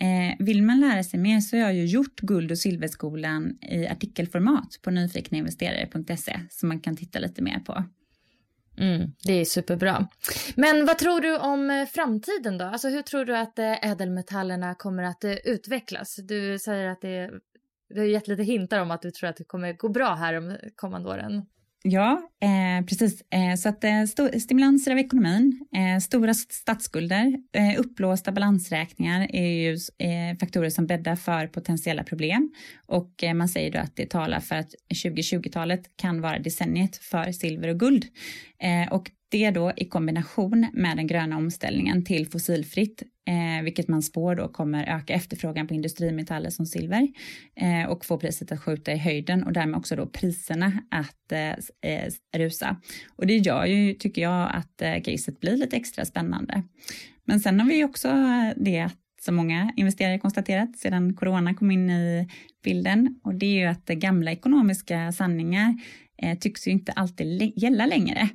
eh, 0.01 0.45
vill 0.45 0.63
man 0.63 0.79
lära 0.79 1.03
sig 1.03 1.19
mer 1.19 1.39
så 1.39 1.55
har 1.55 1.63
jag 1.63 1.73
ju 1.73 1.85
gjort 1.85 2.19
guld 2.19 2.51
och 2.51 2.57
silverskolan 2.57 3.57
i 3.61 3.87
artikelformat 3.87 4.79
på 4.81 4.91
nyfiknainvesterare.se 4.91 6.39
som 6.49 6.69
man 6.69 6.79
kan 6.79 6.97
titta 6.97 7.19
lite 7.19 7.41
mer 7.41 7.59
på. 7.59 7.83
Mm, 8.77 9.11
det 9.23 9.33
är 9.33 9.45
superbra. 9.45 10.07
Men 10.55 10.85
vad 10.85 10.97
tror 10.97 11.21
du 11.21 11.37
om 11.37 11.69
eh, 11.69 11.85
framtiden 11.85 12.57
då? 12.57 12.65
Alltså 12.65 12.89
hur 12.89 13.01
tror 13.01 13.25
du 13.25 13.37
att 13.37 13.59
eh, 13.59 13.85
ädelmetallerna 13.91 14.75
kommer 14.75 15.03
att 15.03 15.23
eh, 15.23 15.33
utvecklas? 15.43 16.15
Du 16.15 16.59
säger 16.59 16.87
att 16.87 17.01
det, 17.01 17.29
du 17.93 17.99
har 17.99 18.07
gett 18.07 18.27
lite 18.27 18.43
hintar 18.43 18.79
om 18.79 18.91
att 18.91 19.01
du 19.01 19.11
tror 19.11 19.29
att 19.29 19.37
det 19.37 19.43
kommer 19.43 19.73
gå 19.73 19.89
bra 19.89 20.15
här 20.15 20.33
de 20.33 20.57
kommande 20.75 21.09
åren. 21.09 21.45
Ja, 21.83 22.29
eh, 22.41 22.85
precis. 22.85 23.21
Eh, 23.21 23.55
så 23.55 23.69
att 23.69 23.83
eh, 23.83 24.01
st 24.01 24.39
stimulanser 24.39 24.91
av 24.91 24.99
ekonomin, 24.99 25.65
eh, 25.75 25.99
stora 25.99 26.33
statsskulder, 26.33 27.33
eh, 27.51 27.79
uppblåsta 27.79 28.31
balansräkningar 28.31 29.27
är 29.35 29.47
ju 29.47 29.73
eh, 29.97 30.37
faktorer 30.39 30.69
som 30.69 30.87
bäddar 30.87 31.15
för 31.15 31.47
potentiella 31.47 32.03
problem. 32.03 32.51
Och 32.85 33.23
eh, 33.23 33.33
man 33.33 33.49
säger 33.49 33.71
då 33.71 33.79
att 33.79 33.95
det 33.95 34.09
talar 34.09 34.39
för 34.39 34.55
att 34.55 34.75
2020-talet 34.93 35.81
kan 35.95 36.21
vara 36.21 36.39
decenniet 36.39 36.97
för 36.97 37.31
silver 37.31 37.67
och 37.67 37.79
guld. 37.79 38.05
Eh, 38.59 38.93
och 38.93 39.11
det 39.31 39.51
då 39.51 39.71
i 39.77 39.85
kombination 39.85 40.67
med 40.73 40.97
den 40.97 41.07
gröna 41.07 41.37
omställningen 41.37 42.05
till 42.05 42.27
fossilfritt, 42.27 43.03
eh, 43.27 43.63
vilket 43.63 43.87
man 43.87 44.01
spår 44.01 44.35
då 44.35 44.47
kommer 44.47 44.95
öka 44.97 45.13
efterfrågan 45.13 45.67
på 45.67 45.73
industrimetaller 45.73 46.49
som 46.49 46.65
silver 46.65 47.07
eh, 47.55 47.89
och 47.89 48.05
få 48.05 48.17
priset 48.17 48.51
att 48.51 48.63
skjuta 48.63 48.93
i 48.93 48.97
höjden 48.97 49.43
och 49.43 49.53
därmed 49.53 49.75
också 49.75 49.95
då 49.95 50.05
priserna 50.05 50.73
att 50.91 51.31
eh, 51.31 51.91
eh 51.91 52.11
rusa. 52.37 52.81
Och 53.15 53.27
det 53.27 53.37
gör 53.37 53.65
ju, 53.65 53.93
tycker 53.93 54.21
jag, 54.21 54.51
att 54.53 54.81
eh, 54.81 55.01
caset 55.01 55.39
blir 55.39 55.57
lite 55.57 55.75
extra 55.75 56.05
spännande. 56.05 56.63
Men 57.25 57.39
sen 57.39 57.59
har 57.59 57.67
vi 57.67 57.75
ju 57.75 57.83
också 57.83 58.07
eh, 58.07 58.53
det 58.55 58.89
som 59.21 59.35
många 59.35 59.73
investerare 59.77 60.19
konstaterat 60.19 60.77
sedan 60.77 61.13
corona 61.13 61.53
kom 61.53 61.71
in 61.71 61.89
i 61.89 62.27
bilden 62.63 63.19
och 63.23 63.35
det 63.35 63.45
är 63.45 63.59
ju 63.59 63.65
att 63.65 63.85
gamla 63.85 64.31
ekonomiska 64.31 65.11
sanningar 65.11 65.75
eh, 66.17 66.37
tycks 66.37 66.67
ju 66.67 66.71
inte 66.71 66.91
alltid 66.91 67.53
gälla 67.55 67.85
längre. 67.85 68.29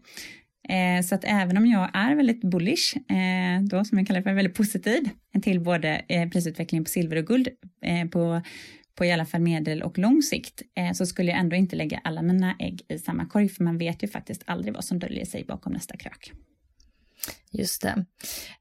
Eh, 0.69 1.03
så 1.03 1.15
att 1.15 1.25
även 1.25 1.57
om 1.57 1.67
jag 1.67 1.91
är 1.95 2.15
väldigt 2.15 2.41
bullish, 2.41 2.97
eh, 2.97 3.63
då 3.63 3.85
som 3.85 3.99
jag 3.99 4.07
kallar 4.07 4.23
för 4.23 4.33
väldigt 4.33 4.55
positiv 4.55 5.09
till 5.43 5.61
både 5.61 6.05
eh, 6.09 6.29
prisutvecklingen 6.29 6.85
på 6.85 6.91
silver 6.91 7.17
och 7.17 7.27
guld 7.27 7.49
eh, 7.83 8.09
på, 8.09 8.43
på 8.95 9.05
i 9.05 9.13
alla 9.13 9.27
fall 9.27 9.41
medel 9.41 9.83
och 9.83 9.99
lång 9.99 10.23
sikt, 10.23 10.63
eh, 10.77 10.93
så 10.93 11.07
skulle 11.07 11.31
jag 11.31 11.41
ändå 11.41 11.57
inte 11.57 11.77
lägga 11.77 12.01
alla 12.05 12.23
mina 12.23 12.57
ägg 12.59 12.83
i 12.89 12.99
samma 12.99 13.27
korg, 13.27 13.49
för 13.49 13.65
man 13.65 13.79
vet 13.79 14.03
ju 14.03 14.09
faktiskt 14.09 14.43
aldrig 14.47 14.75
vad 14.75 14.85
som 14.85 14.99
döljer 14.99 15.25
sig 15.25 15.45
bakom 15.45 15.73
nästa 15.73 15.97
krök. 15.97 16.33
Just 17.51 17.83
det. 17.83 18.05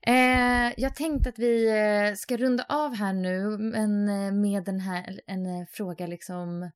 Eh, 0.07 0.73
jag 0.77 0.95
tänkte 0.95 1.29
att 1.29 1.39
vi 1.39 1.67
eh, 1.69 2.15
ska 2.15 2.37
runda 2.37 2.65
av 2.69 2.95
här 2.95 3.13
nu, 3.13 3.57
men 3.57 4.09
eh, 4.09 4.31
med 4.31 4.63
den 4.63 4.79
här, 4.79 5.21
en 5.27 5.45
eh, 5.45 5.65
fråga 5.71 6.07
liksom 6.07 6.71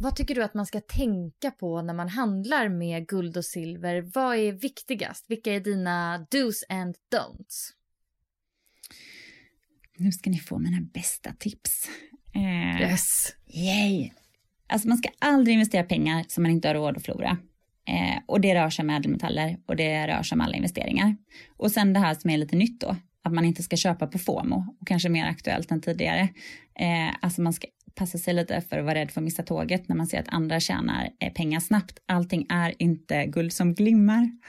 vad 0.00 0.16
tycker 0.16 0.34
du 0.34 0.42
att 0.42 0.54
man 0.54 0.66
ska 0.66 0.80
tänka 0.80 1.50
på 1.50 1.82
när 1.82 1.94
man 1.94 2.08
handlar 2.08 2.68
med 2.68 3.06
guld 3.06 3.36
och 3.36 3.44
silver? 3.44 4.10
Vad 4.14 4.36
är 4.36 4.52
viktigast? 4.52 5.24
Vilka 5.28 5.54
är 5.54 5.60
dina 5.60 6.26
dos 6.30 6.64
and 6.68 6.94
don'ts? 7.14 7.72
Nu 9.96 10.12
ska 10.12 10.30
ni 10.30 10.38
få 10.38 10.58
mina 10.58 10.80
bästa 10.80 11.32
tips. 11.32 11.88
Eh, 12.34 12.80
yes. 12.80 13.36
Yay! 13.46 14.10
Alltså 14.66 14.88
man 14.88 14.98
ska 14.98 15.08
aldrig 15.18 15.54
investera 15.54 15.82
pengar 15.82 16.24
som 16.28 16.42
man 16.42 16.52
inte 16.52 16.68
har 16.68 16.74
råd 16.74 16.96
att 16.96 17.04
förlora. 17.04 17.38
Eh, 17.88 18.22
och 18.26 18.40
det 18.40 18.54
rör 18.54 18.70
sig 18.70 18.82
om 18.82 18.90
ädelmetaller 18.90 19.58
och 19.66 19.76
det 19.76 20.06
rör 20.06 20.22
sig 20.22 20.36
om 20.36 20.40
alla 20.40 20.56
investeringar. 20.56 21.16
Och 21.56 21.70
sen 21.70 21.92
det 21.92 22.00
här 22.00 22.14
som 22.14 22.30
är 22.30 22.38
lite 22.38 22.56
nytt 22.56 22.80
då, 22.80 22.96
att 23.22 23.32
man 23.32 23.44
inte 23.44 23.62
ska 23.62 23.76
köpa 23.76 24.06
på 24.06 24.18
FOMO 24.18 24.76
och 24.80 24.86
kanske 24.86 25.08
mer 25.08 25.26
aktuellt 25.26 25.70
än 25.70 25.80
tidigare. 25.80 26.28
Eh, 26.74 27.14
alltså 27.20 27.42
man 27.42 27.52
ska 27.52 27.66
passa 27.98 28.18
sig 28.18 28.34
lite 28.34 28.60
för 28.60 28.78
att 28.78 28.84
vara 28.84 28.94
rädd 28.94 29.10
för 29.10 29.20
att 29.20 29.24
missa 29.24 29.42
tåget 29.42 29.88
när 29.88 29.96
man 29.96 30.06
ser 30.06 30.20
att 30.20 30.28
andra 30.28 30.60
tjänar 30.60 31.08
eh, 31.20 31.32
pengar 31.32 31.60
snabbt. 31.60 31.98
Allting 32.06 32.46
är 32.48 32.74
inte 32.78 33.26
guld 33.26 33.52
som 33.52 33.74
glimmar. 33.74 34.30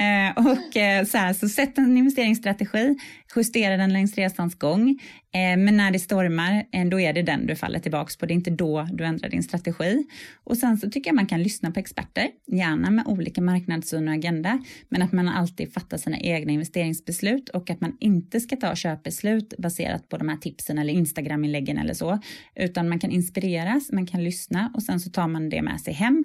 eh, 0.00 0.46
och 0.46 0.76
eh, 0.76 1.04
så, 1.04 1.18
här, 1.18 1.32
så 1.32 1.48
sätt 1.48 1.78
en 1.78 1.96
investeringsstrategi, 1.96 2.98
justera 3.36 3.76
den 3.76 3.92
längs 3.92 4.14
resans 4.14 4.54
gång. 4.54 4.98
Eh, 5.34 5.56
men 5.56 5.76
när 5.76 5.90
det 5.90 5.98
stormar, 5.98 6.64
eh, 6.72 6.84
då 6.84 7.00
är 7.00 7.12
det 7.12 7.22
den 7.22 7.46
du 7.46 7.56
faller 7.56 7.78
tillbaks 7.78 8.16
på. 8.16 8.26
Det 8.26 8.32
är 8.32 8.34
inte 8.34 8.50
då 8.50 8.88
du 8.92 9.04
ändrar 9.04 9.28
din 9.28 9.42
strategi. 9.42 10.06
Och 10.44 10.56
sen 10.56 10.76
så 10.76 10.90
tycker 10.90 11.10
jag 11.10 11.14
man 11.14 11.26
kan 11.26 11.42
lyssna 11.42 11.70
på 11.70 11.80
experter, 11.80 12.28
gärna 12.46 12.90
med 12.90 13.06
olika 13.06 13.40
marknadssyn 13.40 14.08
och 14.08 14.14
agenda, 14.14 14.64
men 14.88 15.02
att 15.02 15.12
man 15.12 15.28
alltid 15.28 15.72
fattar 15.72 15.96
sina 15.96 16.18
egna 16.18 16.52
investeringsbeslut 16.52 17.48
och 17.48 17.70
att 17.70 17.80
man 17.80 17.96
inte 18.00 18.40
ska 18.40 18.56
ta 18.56 18.74
köpbeslut 18.74 19.54
baserat 19.58 20.08
på 20.08 20.16
de 20.16 20.28
här 20.28 20.36
tipsen 20.36 20.78
eller 20.78 20.92
Instagram-inläggen 20.92 21.78
eller 21.78 21.94
så, 21.94 22.18
utan 22.54 22.88
man 22.88 22.98
kan 22.98 23.10
inspireras, 23.10 23.92
man 23.92 24.06
kan 24.06 24.24
lyssna 24.24 24.72
och 24.74 24.82
sen 24.82 25.00
så 25.00 25.10
tar 25.10 25.28
man 25.28 25.48
det 25.48 25.62
med 25.62 25.80
sig 25.80 25.94
hem. 25.94 26.24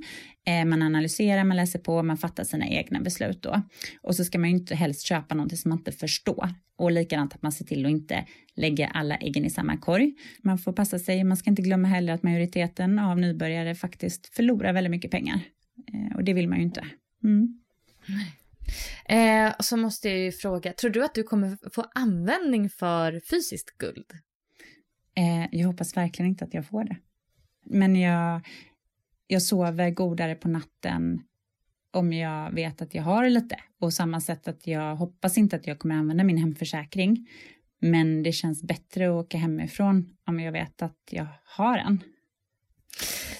Eh, 0.49 0.65
man 0.65 0.81
analyserar, 0.81 1.43
man 1.43 1.57
läser 1.57 1.79
på, 1.79 2.03
man 2.03 2.17
fattar 2.17 2.43
sina 2.43 2.67
egna 2.67 2.99
beslut 2.99 3.43
då. 3.43 3.61
Och 4.01 4.15
så 4.15 4.25
ska 4.25 4.39
man 4.39 4.49
ju 4.49 4.55
inte 4.55 4.75
helst 4.75 5.01
köpa 5.01 5.35
någonting 5.35 5.57
som 5.57 5.69
man 5.69 5.77
inte 5.77 5.91
förstår. 5.91 6.49
Och 6.77 6.91
likadant 6.91 7.35
att 7.35 7.41
man 7.41 7.51
ser 7.51 7.65
till 7.65 7.85
att 7.85 7.91
inte 7.91 8.25
lägga 8.55 8.87
alla 8.87 9.17
äggen 9.17 9.45
i 9.45 9.49
samma 9.49 9.77
korg. 9.77 10.13
Man 10.43 10.57
får 10.57 10.73
passa 10.73 10.99
sig, 10.99 11.23
man 11.23 11.37
ska 11.37 11.49
inte 11.49 11.61
glömma 11.61 11.87
heller 11.87 12.13
att 12.13 12.23
majoriteten 12.23 12.99
av 12.99 13.19
nybörjare 13.19 13.75
faktiskt 13.75 14.35
förlorar 14.35 14.73
väldigt 14.73 14.91
mycket 14.91 15.11
pengar. 15.11 15.39
Eh, 15.93 16.15
och 16.15 16.23
det 16.23 16.33
vill 16.33 16.49
man 16.49 16.57
ju 16.57 16.63
inte. 16.63 16.85
Mm. 17.23 17.59
Eh, 19.05 19.53
och 19.57 19.65
så 19.65 19.77
måste 19.77 20.09
jag 20.09 20.19
ju 20.19 20.31
fråga, 20.31 20.73
tror 20.73 20.91
du 20.91 21.05
att 21.05 21.15
du 21.15 21.23
kommer 21.23 21.57
få 21.73 21.85
användning 21.95 22.69
för 22.69 23.21
fysiskt 23.29 23.77
guld? 23.77 24.11
Eh, 25.15 25.47
jag 25.51 25.67
hoppas 25.67 25.97
verkligen 25.97 26.29
inte 26.29 26.45
att 26.45 26.53
jag 26.53 26.65
får 26.65 26.83
det. 26.83 26.97
Men 27.65 27.95
jag, 27.95 28.41
jag 29.31 29.41
sover 29.41 29.89
godare 29.89 30.35
på 30.35 30.47
natten 30.47 31.21
om 31.91 32.13
jag 32.13 32.51
vet 32.51 32.81
att 32.81 32.95
jag 32.95 33.03
har 33.03 33.29
lite. 33.29 33.55
Och 33.79 33.93
samma 33.93 34.21
sätt 34.21 34.47
att 34.47 34.67
jag 34.67 34.95
hoppas 34.95 35.37
inte 35.37 35.55
att 35.55 35.67
jag 35.67 35.79
kommer 35.79 35.95
använda 35.95 36.23
min 36.23 36.37
hemförsäkring. 36.37 37.27
Men 37.81 38.23
det 38.23 38.31
känns 38.31 38.63
bättre 38.63 39.07
att 39.07 39.25
åka 39.25 39.37
hemifrån 39.37 40.09
om 40.25 40.39
jag 40.39 40.51
vet 40.51 40.81
att 40.81 40.97
jag 41.09 41.27
har 41.43 41.77
en. 41.77 42.03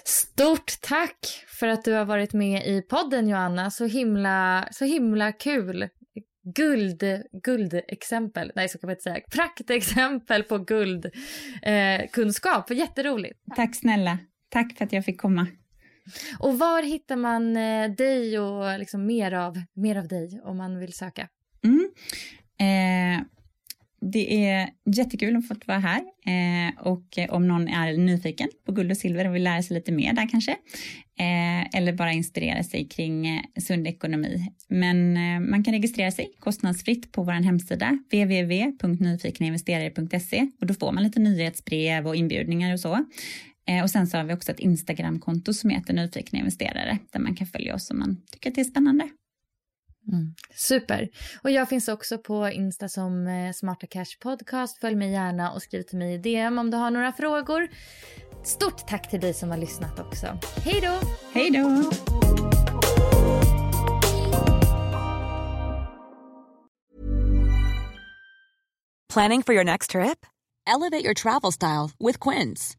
Stort 0.03 0.81
tack 0.81 1.45
för 1.59 1.67
att 1.67 1.85
du 1.85 1.93
har 1.93 2.05
varit 2.05 2.33
med 2.33 2.67
i 2.67 2.81
podden 2.81 3.27
Joanna. 3.27 3.71
Så 3.71 3.85
himla, 3.85 4.67
så 4.71 4.85
himla 4.85 5.31
kul. 5.31 5.89
Guld, 6.55 7.03
guldexempel, 7.43 8.51
nej 8.55 8.69
så 8.69 8.77
kan 8.77 8.87
man 8.87 8.91
inte 8.91 9.03
säga, 9.03 9.19
praktexempel 9.31 10.43
på 10.43 10.57
guldkunskap. 10.57 12.71
Eh, 12.71 12.77
Jätteroligt. 12.77 13.39
Tack 13.55 13.75
snälla. 13.75 14.17
Tack 14.49 14.77
för 14.77 14.85
att 14.85 14.93
jag 14.93 15.05
fick 15.05 15.21
komma. 15.21 15.47
Och 16.39 16.59
var 16.59 16.83
hittar 16.83 17.15
man 17.15 17.57
eh, 17.57 17.91
dig 17.91 18.39
och 18.39 18.79
liksom 18.79 19.05
mer, 19.05 19.33
av, 19.33 19.61
mer 19.73 19.95
av 19.95 20.07
dig 20.07 20.41
om 20.43 20.57
man 20.57 20.79
vill 20.79 20.93
söka? 20.93 21.27
Mm. 21.63 21.89
Eh, 22.59 23.25
det 24.01 24.45
är 24.45 24.69
jättekul 24.95 25.35
att 25.35 25.47
få 25.47 25.55
vara 25.65 25.79
här 25.79 26.01
eh, 26.25 26.79
och 26.79 27.17
om 27.29 27.47
någon 27.47 27.67
är 27.67 27.97
nyfiken 27.97 28.49
på 28.65 28.71
guld 28.71 28.91
och 28.91 28.97
silver 28.97 29.27
och 29.27 29.35
vill 29.35 29.43
lära 29.43 29.63
sig 29.63 29.77
lite 29.77 29.91
mer 29.91 30.13
där 30.13 30.29
kanske 30.29 30.51
eh, 31.19 31.79
eller 31.79 31.93
bara 31.93 32.11
inspirera 32.11 32.63
sig 32.63 32.87
kring 32.87 33.27
eh, 33.27 33.41
sund 33.61 33.87
ekonomi. 33.87 34.51
Men 34.67 35.17
eh, 35.17 35.39
man 35.49 35.63
kan 35.63 35.73
registrera 35.73 36.11
sig 36.11 36.31
kostnadsfritt 36.39 37.11
på 37.11 37.23
vår 37.23 37.31
hemsida 37.31 37.99
www.nyfikeninvesterare.se 38.11 40.47
och 40.61 40.67
då 40.67 40.73
får 40.73 40.91
man 40.91 41.03
lite 41.03 41.19
nyhetsbrev 41.19 42.07
och 42.07 42.15
inbjudningar 42.15 42.73
och 42.73 42.79
så. 42.79 43.05
Eh, 43.69 43.83
och 43.83 43.89
sen 43.89 44.07
så 44.07 44.17
har 44.17 44.23
vi 44.23 44.33
också 44.33 44.51
ett 44.51 44.59
Instagramkonto 44.59 45.53
som 45.53 45.69
heter 45.69 45.93
Nyfikna 45.93 46.39
investerare 46.39 46.97
där 47.11 47.19
man 47.19 47.35
kan 47.35 47.47
följa 47.47 47.75
oss 47.75 47.91
om 47.91 47.99
man 47.99 48.21
tycker 48.31 48.49
att 48.49 48.55
det 48.55 48.61
är 48.61 48.65
spännande. 48.65 49.09
Mm. 50.07 50.33
Super. 50.55 51.09
Och 51.43 51.51
jag 51.51 51.69
finns 51.69 51.87
också 51.87 52.17
på 52.17 52.49
Insta 52.49 52.89
som 52.89 53.27
eh, 53.27 53.53
Smarta 53.53 53.87
Cash 53.87 54.19
Podcast. 54.19 54.79
Följ 54.79 54.95
mig 54.95 55.11
gärna 55.11 55.51
och 55.51 55.61
skriv 55.61 55.81
till 55.81 55.97
mig 55.97 56.13
i 56.13 56.17
DM 56.17 56.57
om 56.57 56.71
du 56.71 56.77
har 56.77 56.91
några 56.91 57.11
frågor. 57.11 57.67
Stort 58.43 58.87
tack 58.87 59.09
till 59.09 59.19
dig 59.19 59.33
som 59.33 59.49
har 59.49 59.57
lyssnat 59.57 59.99
också. 59.99 60.39
Hej 60.63 60.81
då! 60.81 60.99
Hej 61.33 61.51
då! 61.51 61.91
Planning 69.13 69.43
for 69.43 69.55
your 69.55 69.63
next 69.63 69.91
trip? 69.91 70.25
Elevate 70.67 71.03
your 71.03 71.13
travel 71.13 71.51
style 71.51 71.91
with 71.99 72.19
Quince. 72.29 72.78